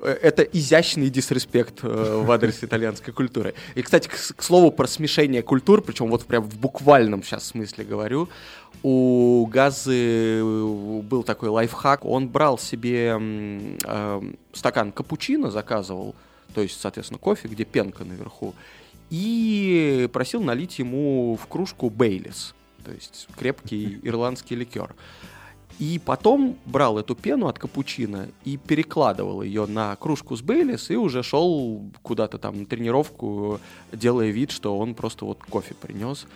[0.02, 3.54] это изящный дисреспект э, в адрес итальянской культуры.
[3.74, 7.84] И, кстати, к, к слову про смешение культур, причем вот прям в буквальном сейчас смысле
[7.84, 8.28] говорю,
[8.82, 12.04] у Газы э, был такой лайфхак.
[12.04, 16.14] Он брал себе э, стакан капучино, заказывал,
[16.54, 18.54] то есть, соответственно, кофе, где пенка наверху,
[19.10, 24.94] и просил налить ему в кружку Бейлис, то есть крепкий ирландский ликер.
[25.78, 30.96] И потом брал эту пену от капучино и перекладывал ее на кружку с Бейлис и
[30.96, 33.60] уже шел куда-то там на тренировку,
[33.92, 36.26] делая вид, что он просто вот кофе принес.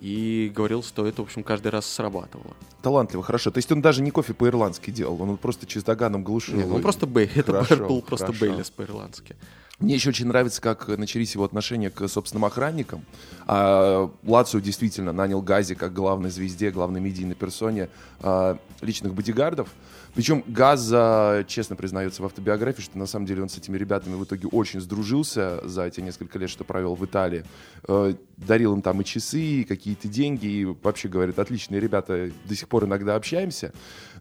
[0.00, 2.54] И говорил, что это, в общем, каждый раз срабатывало.
[2.82, 3.50] Талантливо, хорошо.
[3.50, 6.54] То есть он даже не кофе по-ирландски делал, он просто чиздаганом глушил.
[6.56, 8.32] Нет, ну и- просто Бей, это был просто.
[8.32, 9.34] Бейлис по-ирландски.
[9.80, 13.04] Мне еще очень нравится, как начались его отношения к собственным охранникам.
[13.46, 17.88] А, Лацио действительно нанял Гази как главной звезде, главной медийной персоне
[18.20, 19.68] а, личных бодигардов.
[20.14, 24.24] Причем Газа честно признается в автобиографии, что на самом деле он с этими ребятами в
[24.24, 27.44] итоге очень сдружился за эти несколько лет, что провел в Италии.
[27.86, 32.54] Э, Дарил им там и часы, и какие-то деньги, и вообще говорит, отличные ребята, до
[32.56, 33.72] сих пор иногда общаемся.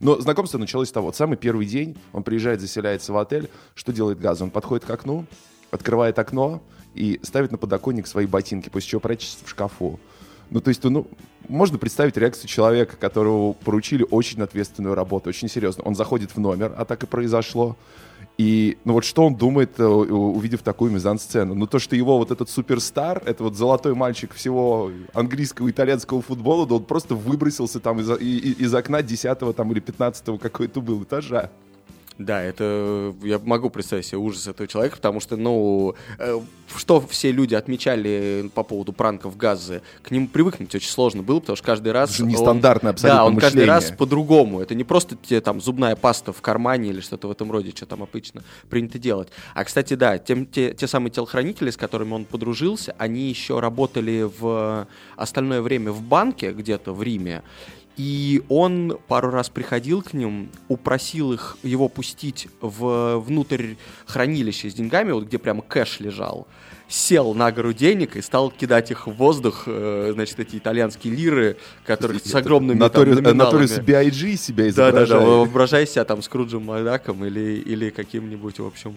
[0.02, 3.92] Но знакомство началось с того, вот самый первый день он приезжает, заселяется в отель, что
[3.92, 4.44] делает Газа?
[4.44, 5.26] Он подходит к окну,
[5.72, 6.62] открывает окно
[6.96, 10.00] и ставит на подоконник свои ботинки, после чего прячется в шкафу.
[10.50, 11.08] Ну, то есть, ну,
[11.50, 15.84] можно представить реакцию человека, которого поручили очень ответственную работу, очень серьезно.
[15.84, 17.76] Он заходит в номер, а так и произошло.
[18.38, 21.56] И, ну вот что он думает, э, увидев такую мизансцену?
[21.56, 26.22] Ну то, что его вот этот суперстар, это вот золотой мальчик всего английского и итальянского
[26.22, 30.38] футбола, да он просто выбросился там из, и- и- из окна 10 там или 15
[30.38, 31.50] какой то был этажа.
[32.18, 36.40] Да, это я могу представить себе ужас этого человека, потому что, ну, э,
[36.76, 41.56] что все люди отмечали по поводу пранков Газы, к ним привыкнуть очень сложно было, потому
[41.56, 42.10] что каждый раз...
[42.10, 43.72] Это же он- нестандартное абсолютно Да, он каждый мышление.
[43.72, 44.62] раз по-другому.
[44.62, 47.86] Это не просто тебе там зубная паста в кармане или что-то в этом роде, что
[47.86, 49.30] там обычно принято делать.
[49.54, 54.28] А, кстати, да, тем, те, те самые телохранители, с которыми он подружился, они еще работали
[54.40, 57.44] в остальное время в банке где-то в Риме,
[57.98, 63.74] и он пару раз приходил к ним, упросил их его пустить в, внутрь
[64.06, 66.48] хранилища с деньгами, вот где прямо кэш лежал.
[66.88, 71.58] Сел на гору денег и стал кидать их в воздух, э, значит, эти итальянские лиры,
[71.86, 73.38] которые с огромными там, Наторис, номиналами.
[73.38, 74.38] Наторис B.I.G.
[74.38, 75.28] себя изображает.
[75.28, 78.96] воображай себя там Скруджем Макдаком или, или каким-нибудь, в общем,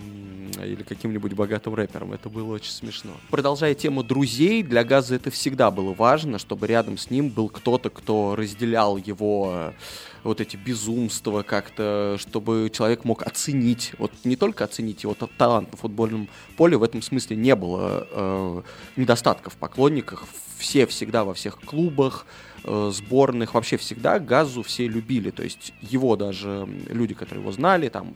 [0.65, 2.13] или каким-нибудь богатым рэпером.
[2.13, 3.11] Это было очень смешно.
[3.29, 7.91] Продолжая тему друзей, для Газа это всегда было важно, чтобы рядом с ним был кто-то,
[7.91, 9.75] кто разделял его
[10.23, 15.71] вот эти безумства как-то, чтобы человек мог оценить, вот не только оценить его та- талант
[15.73, 18.63] на футбольном поле, в этом смысле не было э,
[18.97, 20.25] недостатков в поклонниках.
[20.59, 22.27] Все всегда во всех клубах,
[22.65, 25.31] э, сборных, вообще всегда Газу все любили.
[25.31, 28.15] То есть его даже люди, которые его знали, там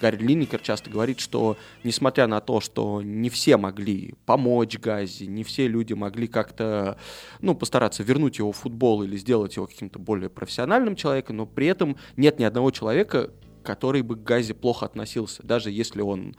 [0.00, 5.44] Гарри Линникер часто говорит, что несмотря на то, что не все могли помочь Газе, не
[5.44, 6.98] все люди могли как-то,
[7.40, 11.66] ну, постараться вернуть его в футбол или сделать его каким-то более профессиональным человеком, но при
[11.66, 13.30] этом нет ни одного человека,
[13.62, 16.36] который бы к Газе плохо относился, даже если он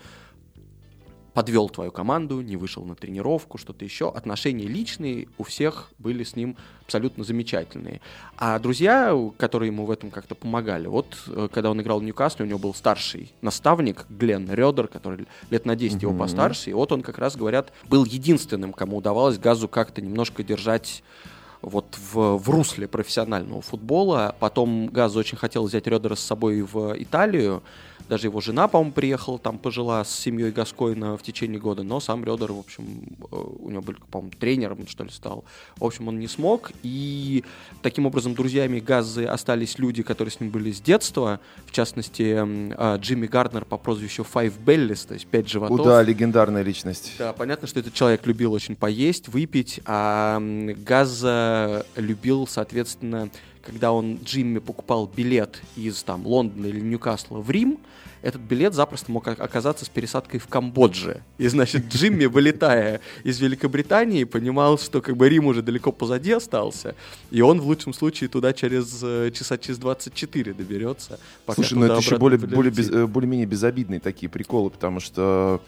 [1.39, 4.09] подвел твою команду, не вышел на тренировку, что-то еще.
[4.09, 8.01] Отношения личные у всех были с ним абсолютно замечательные.
[8.37, 12.43] А друзья, которые ему в этом как-то помогали, вот э, когда он играл в Ньюкасле,
[12.43, 16.19] у него был старший наставник Глен Рёдер, который лет на 10 его Мгм.
[16.19, 21.03] постарше, и вот он как раз, говорят, был единственным, кому удавалось Газу как-то немножко держать
[21.61, 24.35] вот в, в русле профессионального футбола.
[24.41, 27.63] Потом Газ очень хотел взять Рёдера с собой в Италию,
[28.09, 32.25] Даже его жена, по-моему, приехала там, пожила с семьей Гаскойна в течение года, но сам
[32.25, 35.45] Редер, в общем, э, у него был, по-моему, тренером, что ли, стал.
[35.77, 37.43] В общем, он не смог, и
[37.83, 42.97] таким образом друзьями Газы остались люди, которые с ним были с детства, в частности, э,
[42.97, 45.85] Джимми Гарднер по прозвищу Five Bellies, то есть пять животов.
[45.85, 47.13] Да, легендарная личность.
[47.19, 50.41] Да, понятно, что этот человек любил очень поесть, выпить, а
[50.83, 53.29] Газа любил, соответственно,
[53.61, 57.79] когда он Джимми покупал билет из там Лондона или Ньюкасла в Рим,
[58.21, 61.21] этот билет запросто мог оказаться с пересадкой в Камбодже.
[61.37, 66.95] И, значит, Джимми, вылетая из Великобритании, понимал, что как бы Рим уже далеко позади остался,
[67.31, 71.19] и он в лучшем случае туда через э, часа через 24 доберется.
[71.53, 75.61] Слушай, ну это еще более, более без, э, более-менее безобидные такие приколы, потому что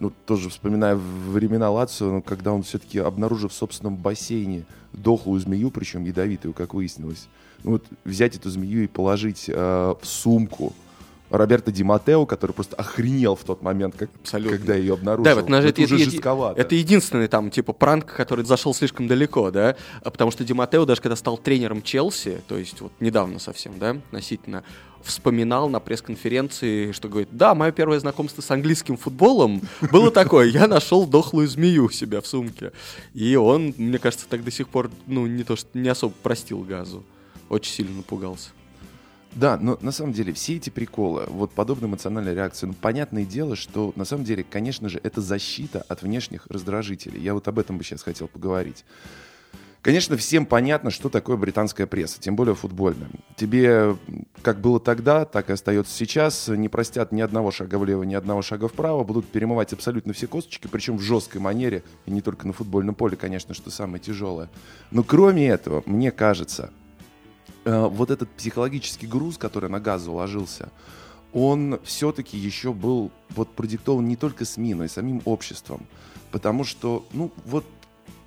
[0.00, 5.70] ну, тоже вспоминая времена Лацио, ну, когда он все-таки, обнаружив в собственном бассейне дохлую змею,
[5.70, 7.28] причем ядовитую, как выяснилось,
[7.64, 10.72] ну, вот взять эту змею и положить э, в сумку,
[11.30, 15.24] Роберто Ди Матео, который просто охренел в тот момент, как, когда ее обнаружил.
[15.24, 19.50] Да, вот, это, это, уже это, это единственный там, типа, пранк, который зашел слишком далеко,
[19.50, 23.38] да, а потому что Ди Матео, даже когда стал тренером Челси, то есть вот недавно
[23.38, 24.64] совсем, да, относительно,
[25.02, 29.62] вспоминал на пресс-конференции, что говорит, да, мое первое знакомство с английским футболом
[29.92, 32.72] было такое, я нашел дохлую змею у себя в сумке.
[33.14, 36.60] И он, мне кажется, так до сих пор, ну, не то, что не особо простил
[36.60, 37.04] газу.
[37.48, 38.50] Очень сильно напугался.
[39.32, 43.56] Да, но на самом деле все эти приколы, вот подобная эмоциональная реакция, ну, понятное дело,
[43.56, 47.20] что на самом деле, конечно же, это защита от внешних раздражителей.
[47.20, 48.84] Я вот об этом бы сейчас хотел поговорить.
[49.80, 53.08] Конечно, всем понятно, что такое британская пресса, тем более футбольная.
[53.36, 53.96] Тебе,
[54.42, 58.42] как было тогда, так и остается сейчас, не простят ни одного шага влево, ни одного
[58.42, 62.52] шага вправо, будут перемывать абсолютно все косточки, причем в жесткой манере, и не только на
[62.52, 64.50] футбольном поле, конечно, что самое тяжелое.
[64.90, 66.70] Но кроме этого, мне кажется,
[67.68, 70.70] вот этот психологический груз, который на газ заложился,
[71.32, 75.86] он все-таки еще был вот продиктован не только СМИ, но и самим обществом.
[76.30, 77.64] Потому что, ну, вот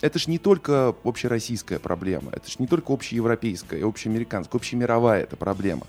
[0.02, 5.88] это же не только общероссийская проблема, это же не только общеевропейская, общеамериканская, общемировая эта проблема.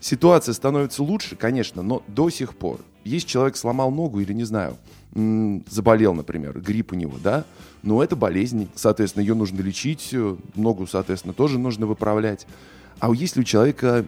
[0.00, 2.80] Ситуация становится лучше, конечно, но до сих пор.
[3.04, 4.76] Есть человек сломал ногу или, не знаю,
[5.68, 7.44] заболел, например, грипп у него, да,
[7.82, 12.46] но это болезнь, соответственно, ее нужно лечить, э, ногу, соответственно, тоже нужно выправлять.
[13.00, 14.04] А если у человека,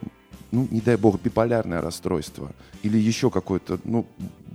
[0.53, 2.53] ну, не дай бог, биполярное расстройство
[2.83, 4.07] или еще какое-то, ну,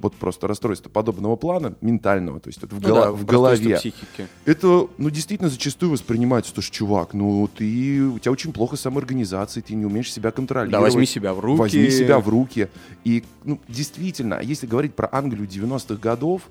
[0.01, 3.76] вот просто расстройство подобного плана, ментального, то есть это в, ну голо- да, в голове.
[3.76, 4.28] Психики.
[4.45, 9.61] Это, ну, действительно зачастую воспринимается, что ж, чувак, ну, ты, у тебя очень плохо самоорганизация,
[9.61, 10.72] ты не умеешь себя контролировать.
[10.72, 11.59] Да, возьми себя в руки.
[11.59, 12.70] Возьми себя в руки.
[13.03, 16.43] И, ну, действительно, если говорить про Англию 90-х годов,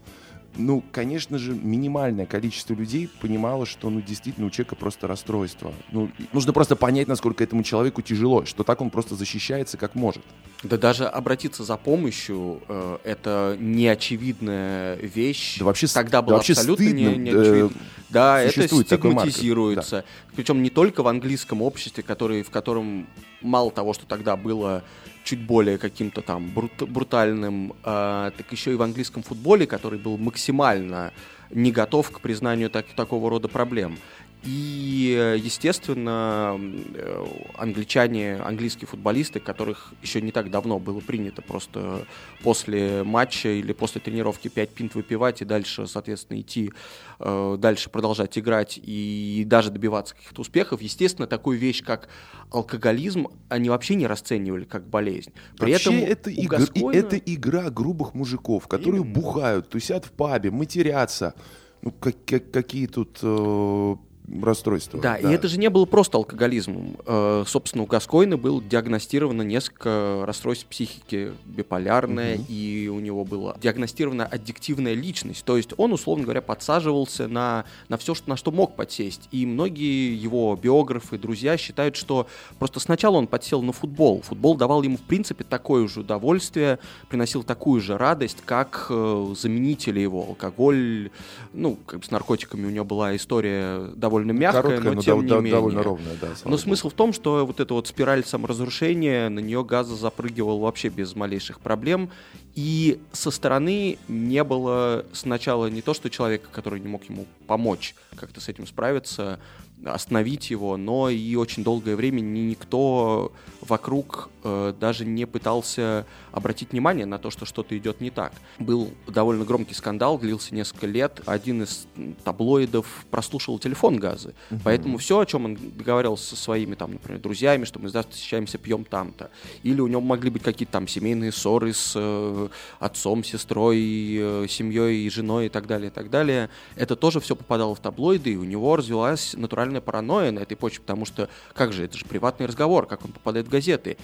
[0.57, 5.72] ну, конечно же, минимальное количество людей понимало, что, ну, действительно, у человека просто расстройство.
[5.92, 10.22] Ну, нужно просто понять, насколько этому человеку тяжело, что так он просто защищается как может.
[10.62, 15.59] Да даже обратиться за помощью э, это неочевидная вещь.
[15.59, 17.66] Да вообще, Тогда было да вообще абсолютно стыдно, не, неочевидно.
[17.68, 19.96] Э, да, это стигматизируется.
[19.96, 20.05] Да.
[20.34, 23.07] Причем не только в английском обществе, который, в котором
[23.40, 24.82] мало того, что тогда было
[25.25, 30.19] чуть более каким-то там брут, брутальным, э, так еще и в английском футболе, который был
[30.19, 31.12] максимально
[31.51, 33.99] не готов к признанию так, такого рода проблем.
[34.45, 36.59] И, естественно,
[36.95, 37.26] э,
[37.57, 42.07] англичане, английские футболисты, которых еще не так давно было принято просто
[42.43, 46.72] после матча или после тренировки 5 пинт выпивать и дальше, соответственно, идти
[47.18, 52.09] э, дальше продолжать играть и даже добиваться каких-то успехов, естественно, такую вещь, как
[52.53, 55.32] алкоголизм, они вообще не расценивали как болезнь.
[55.59, 56.97] При вообще этом это, игр, Гаскойна...
[56.97, 59.14] это игра грубых мужиков, которые Именно.
[59.14, 61.34] бухают, тусят в пабе, матерятся.
[61.82, 63.97] Ну, как, как, какие тут э,
[64.43, 65.01] расстройства.
[65.01, 66.97] Да, да, и это же не было просто алкоголизмом.
[67.07, 72.45] Э, собственно, у Гаскойна был диагностировано несколько расстройств психики, биполярное, угу.
[72.49, 75.45] и у него была диагностирована аддиктивная личность.
[75.45, 79.29] То есть он, условно говоря, подсаживался на, на все, что, на что мог подсесть.
[79.33, 82.26] И многие его биографы, друзья считают, что
[82.59, 84.22] просто сначала он подсел на футбол.
[84.22, 90.01] Футбол давал ему, в принципе, такое же удовольствие, приносил такую же радость, как э, заменители
[90.01, 90.24] его.
[90.29, 91.11] Алкоголь,
[91.53, 95.03] ну, как бы с наркотиками у него была история довольно довольно мягкая, Короткая, но, но
[95.03, 96.29] тем дов- не довольно ровная, да.
[96.45, 100.89] Но смысл в том, что вот эта вот спираль саморазрушения, на нее газа запрыгивал вообще
[100.89, 102.11] без малейших проблем.
[102.59, 107.95] И со стороны не было сначала не то, что человека, который не мог ему помочь
[108.17, 109.39] как-то с этим справиться,
[109.85, 117.07] остановить его, но и очень долгое время никто вокруг э, даже не пытался обратить внимание
[117.07, 118.33] на то, что что-то идет не так.
[118.59, 121.21] Был довольно громкий скандал, длился несколько лет.
[121.27, 121.87] Один из
[122.25, 124.35] таблоидов прослушал телефон Газы.
[124.51, 124.61] Угу.
[124.65, 128.59] Поэтому все, о чем он договаривался со своими, там, например, друзьями, что мы завтра встречаемся,
[128.59, 129.31] пьем там-то.
[129.63, 132.47] Или у него могли быть какие-то там семейные ссоры с э,
[132.78, 136.51] отцом, сестрой, э, семьей, женой и так далее, и так далее.
[136.76, 140.80] Это тоже все попадало в таблоиды, и у него развилась натуральная паранойя на этой почве,
[140.80, 143.96] потому что, как же, это же приватный разговор, как он попадает в газеты.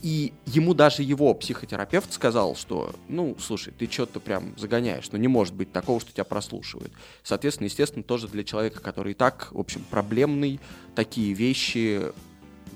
[0.00, 5.26] И ему даже его психотерапевт сказал, что, ну, слушай, ты что-то прям загоняешь, но не
[5.26, 6.92] может быть такого, что тебя прослушивают.
[7.24, 10.60] Соответственно, естественно, тоже для человека, который и так, в общем, проблемный,
[10.94, 12.12] такие вещи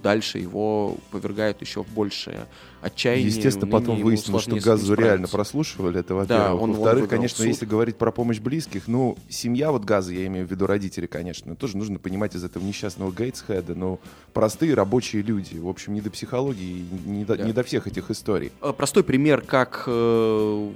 [0.02, 2.48] дальше его повергают еще в большее
[2.82, 3.28] отчаяние.
[3.28, 6.28] Естественно, потом выяснилось, что газу реально прослушивали, это во-первых.
[6.28, 10.50] Да, Во-вторых, конечно, если говорить про помощь близких, ну, семья вот газа, я имею в
[10.50, 14.00] виду родители, конечно, тоже нужно понимать из этого несчастного Гейтсхеда, но
[14.32, 17.44] простые рабочие люди, в общем, не до психологии, не до, да.
[17.44, 18.50] не до всех этих историй.
[18.60, 20.70] Э, простой пример, как, э,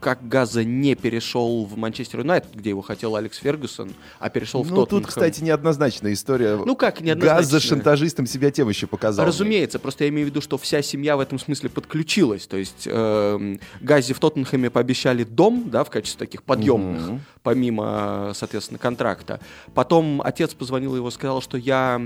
[0.00, 4.70] как Газа не перешел в Манчестер Юнайтед, где его хотел Алекс Фергюсон, а перешел в
[4.70, 5.02] ну, Тоттенхэм.
[5.02, 6.56] тут, кстати, неоднозначная история.
[6.56, 7.42] Ну как неоднозначная?
[7.42, 9.24] Газ за шантажистом себя тем еще показал.
[9.24, 12.46] Разумеется, просто я имею в виду, что вся семья в этом этом смысле подключилась.
[12.46, 17.20] То есть э, Гази в Тоттенхэме пообещали дом, да, в качестве таких подъемных, mm-hmm.
[17.42, 19.40] помимо, соответственно, контракта.
[19.74, 22.00] Потом отец позвонил его сказал, что я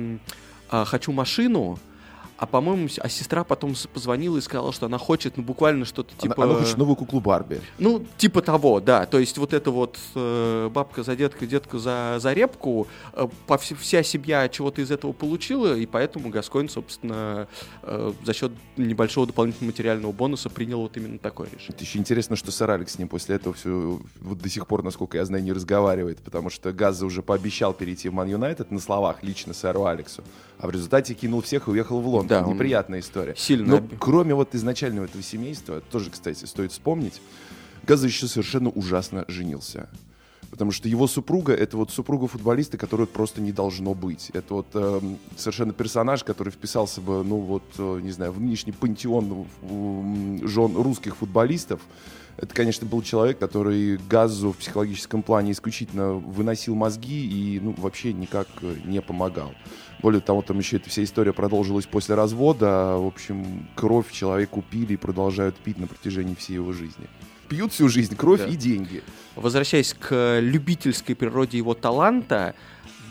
[0.71, 1.79] э, хочу машину,
[2.43, 6.43] а по-моему, а сестра потом позвонила и сказала, что она хочет, ну, буквально что-то типа...
[6.43, 7.61] Она, она хочет новую куклу Барби.
[7.79, 9.07] Ну, типа того, да.
[9.07, 13.59] То есть вот это вот э, бабка за деткой, детка за, за репку, э, по,
[13.59, 17.47] вся семья чего-то из этого получила, и поэтому Гаскоин, собственно,
[17.85, 21.77] э, за счет небольшого дополнительного материального бонуса принял вот именно такое решение.
[21.77, 24.83] Это еще интересно, что сэр Алекс с ним после этого все вот до сих пор,
[24.83, 28.81] насколько я знаю, не разговаривает, потому что Газа уже пообещал перейти в Ман Юнайтед на
[28.81, 30.25] словах лично сэру Алексу,
[30.63, 32.45] а в результате кинул всех и уехал в Лондон.
[32.45, 33.35] Да, неприятная история.
[33.37, 33.81] Сильно.
[33.81, 37.21] Но кроме вот изначального этого семейства, тоже, кстати, стоит вспомнить,
[37.83, 39.89] Газа еще совершенно ужасно женился.
[40.53, 44.31] Потому что его супруга это вот супруга футболиста, которую просто не должно быть.
[44.35, 45.01] Это вот э,
[45.37, 50.77] совершенно персонаж, который вписался бы, ну вот, э, не знаю, в нынешний пантеон э, жен
[50.77, 51.81] русских футболистов.
[52.37, 58.13] Это, конечно, был человек, который Газу в психологическом плане исключительно выносил мозги и ну, вообще
[58.13, 59.53] никак э, не помогал.
[60.01, 62.97] Более того, там еще эта вся история продолжилась после развода.
[62.97, 67.07] В общем, кровь человеку пили и продолжают пить на протяжении всей его жизни.
[67.49, 68.47] Пьют всю жизнь кровь да.
[68.47, 69.03] и деньги.
[69.37, 72.55] Возвращаясь к любительской природе его таланта,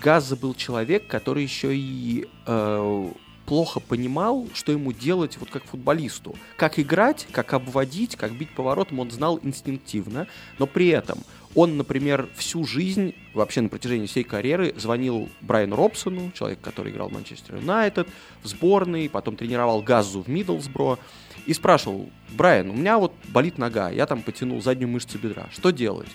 [0.02, 3.12] Газа был человек, который еще и э,
[3.46, 6.36] плохо понимал, что ему делать вот как футболисту.
[6.58, 10.28] Как играть, как обводить, как бить поворотом он знал инстинктивно,
[10.60, 11.20] но при этом
[11.54, 17.10] он, например, всю жизнь, вообще на протяжении всей карьеры, звонил Брайану Робсону, человек, который играл
[17.10, 18.08] в Манчестер Юнайтед,
[18.42, 20.98] в сборной, потом тренировал Газу в Миддлсбро,
[21.46, 25.72] и спрашивал, Брайан, у меня вот болит нога, я там потянул заднюю мышцу бедра, что
[25.72, 26.10] делать?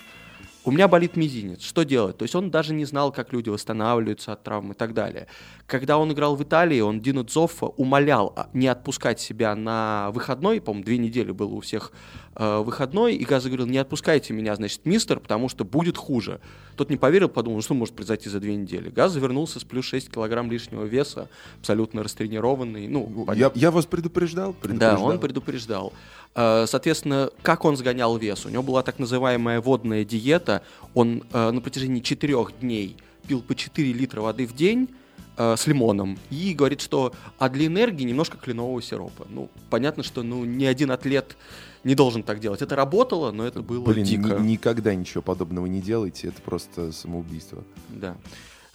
[0.67, 2.17] У меня болит мизинец, что делать?
[2.17, 5.27] То есть он даже не знал, как люди восстанавливаются от травм и так далее.
[5.65, 10.59] Когда он играл в Италии, он Дину Дзоффа умолял а, не отпускать себя на выходной,
[10.59, 11.93] по-моему, две недели было у всех
[12.35, 16.41] э, выходной, и Газа говорил, не отпускайте меня, значит, мистер, потому что будет хуже.
[16.75, 18.89] Тот не поверил, подумал, что может произойти за две недели.
[18.89, 22.89] Газа вернулся с плюс 6 килограмм лишнего веса, абсолютно растренированный.
[22.89, 24.97] Ну, я, я вас предупреждал, предупреждал?
[24.97, 25.93] Да, он предупреждал.
[26.35, 28.45] Э, соответственно, как он сгонял вес?
[28.45, 30.61] У него была так называемая водная диета.
[30.93, 32.97] Он э, на протяжении четырех дней
[33.27, 34.89] пил по 4 литра воды в день,
[35.37, 39.27] э, с лимоном и говорит, что а для энергии немножко кленового сиропа.
[39.29, 41.37] Ну, понятно, что ну, ни один атлет
[41.83, 42.61] не должен так делать.
[42.61, 44.35] Это работало, но это было Блин, дико.
[44.35, 47.63] Ни, никогда ничего подобного не делайте, это просто самоубийство.
[47.89, 48.17] Да.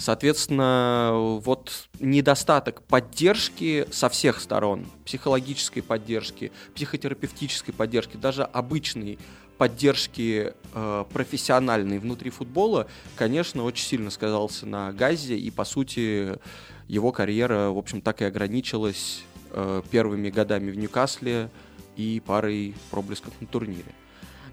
[0.03, 9.21] Соответственно, вот недостаток поддержки со всех сторон, психологической поддержки, психотерапевтической поддержки, даже обычной
[9.59, 16.37] поддержки э, профессиональной внутри футбола, конечно, очень сильно сказался на Газе, и, по сути,
[16.89, 21.49] его карьера, в общем, так и ограничилась э, первыми годами в Ньюкасле
[21.95, 23.95] и парой проблесков на турнире.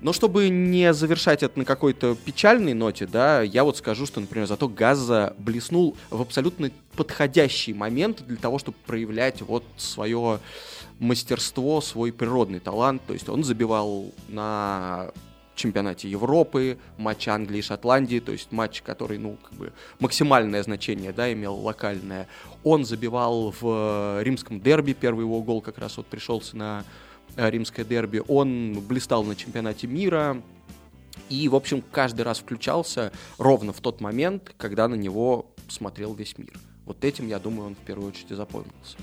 [0.02, 4.48] Но чтобы не завершать это на какой-то печальной ноте, да, я вот скажу, что, например,
[4.48, 10.40] зато Газа блеснул в абсолютно подходящий момент для того, чтобы проявлять вот свое
[11.00, 13.02] мастерство, свой природный талант.
[13.08, 15.12] То есть он забивал на
[15.56, 21.12] чемпионате Европы, матч Англии и Шотландии, то есть матч, который, ну, как бы максимальное значение,
[21.12, 22.28] да, имел локальное.
[22.64, 27.86] Он забивал в римском дерби, первый его гол как раз вот пришелся на э, римское
[27.86, 28.22] дерби.
[28.28, 30.42] Он блистал на чемпионате мира.
[31.30, 36.38] И, в общем, каждый раз включался ровно в тот момент, когда на него смотрел весь
[36.38, 36.54] мир.
[36.86, 38.98] Вот этим, я думаю, он в первую очередь и запомнился.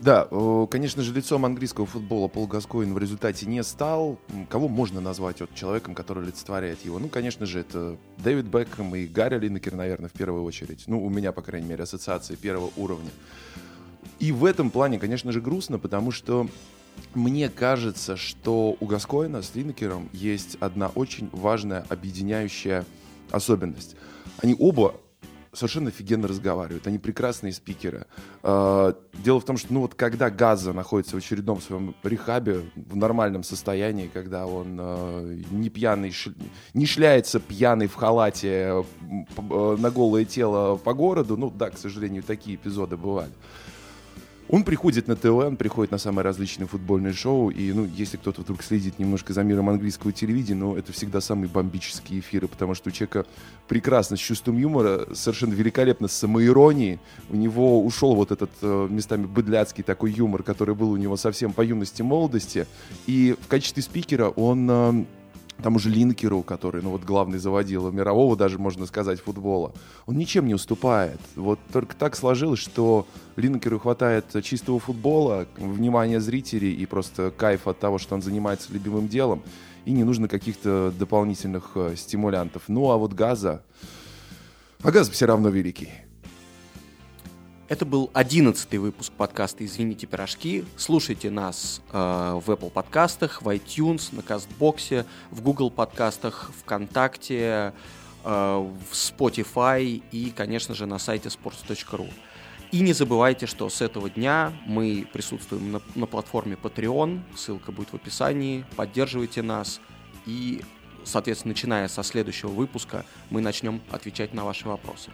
[0.00, 0.26] Да,
[0.68, 4.18] конечно же, лицом английского футбола Пол Гаскоин в результате не стал.
[4.50, 6.98] Кого можно назвать вот человеком, который олицетворяет его?
[6.98, 10.82] Ну, конечно же, это Дэвид Бекхэм и Гарри Линнекер, наверное, в первую очередь.
[10.88, 13.10] Ну, у меня, по крайней мере, ассоциации первого уровня.
[14.18, 16.48] И в этом плане, конечно же, грустно, потому что
[17.14, 22.84] мне кажется, что у Гаскоина с Линнекером есть одна очень важная объединяющая
[23.30, 23.96] особенность.
[24.38, 24.94] Они оба
[25.52, 26.86] совершенно офигенно разговаривают.
[26.86, 28.06] Они прекрасные спикеры.
[28.42, 32.96] А, дело в том, что, ну вот, когда Газа находится в очередном своем рехабе в
[32.96, 36.14] нормальном состоянии, когда он э, не пьяный,
[36.72, 42.22] не шляется пьяный в халате э, на голое тело по городу, ну да, к сожалению,
[42.22, 43.32] такие эпизоды бывали.
[44.52, 48.42] Он приходит на ТВ, он приходит на самые различные футбольные шоу, и, ну, если кто-то
[48.42, 52.90] вдруг следит немножко за миром английского телевидения, ну, это всегда самые бомбические эфиры, потому что
[52.90, 53.24] у человека
[53.66, 57.00] прекрасно с чувством юмора, совершенно великолепно с самоиронией,
[57.30, 61.54] у него ушел вот этот э, местами быдляцкий такой юмор, который был у него совсем
[61.54, 62.66] по юности молодости,
[63.06, 65.06] и в качестве спикера он...
[65.62, 69.72] Тому же Линкеру, который, ну вот главный заводила мирового, даже можно сказать, футбола,
[70.06, 71.20] он ничем не уступает.
[71.36, 73.06] Вот только так сложилось, что
[73.36, 79.08] Линкеру хватает чистого футбола, внимания зрителей и просто кайф от того, что он занимается любимым
[79.08, 79.42] делом,
[79.84, 82.64] и не нужно каких-то дополнительных э, стимулянтов.
[82.68, 83.62] Ну а вот Газа...
[84.82, 85.90] А Газ все равно великий.
[87.72, 90.66] Это был одиннадцатый выпуск подкаста «Извините, пирожки».
[90.76, 97.72] Слушайте нас э, в Apple подкастах, в iTunes, на Кастбоксе, в Google подкастах, ВКонтакте,
[98.24, 102.12] э, в Spotify и, конечно же, на сайте sports.ru.
[102.72, 107.88] И не забывайте, что с этого дня мы присутствуем на, на платформе Patreon, ссылка будет
[107.88, 109.80] в описании, поддерживайте нас
[110.26, 110.60] и
[111.04, 115.10] соответственно, начиная со следующего выпуска, мы начнем отвечать на ваши вопросы.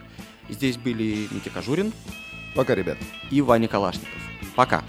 [0.49, 1.93] Здесь были Митя Кожурин,
[2.55, 2.97] Пока, ребят.
[3.29, 4.21] И Ваня Калашников.
[4.55, 4.83] Пока.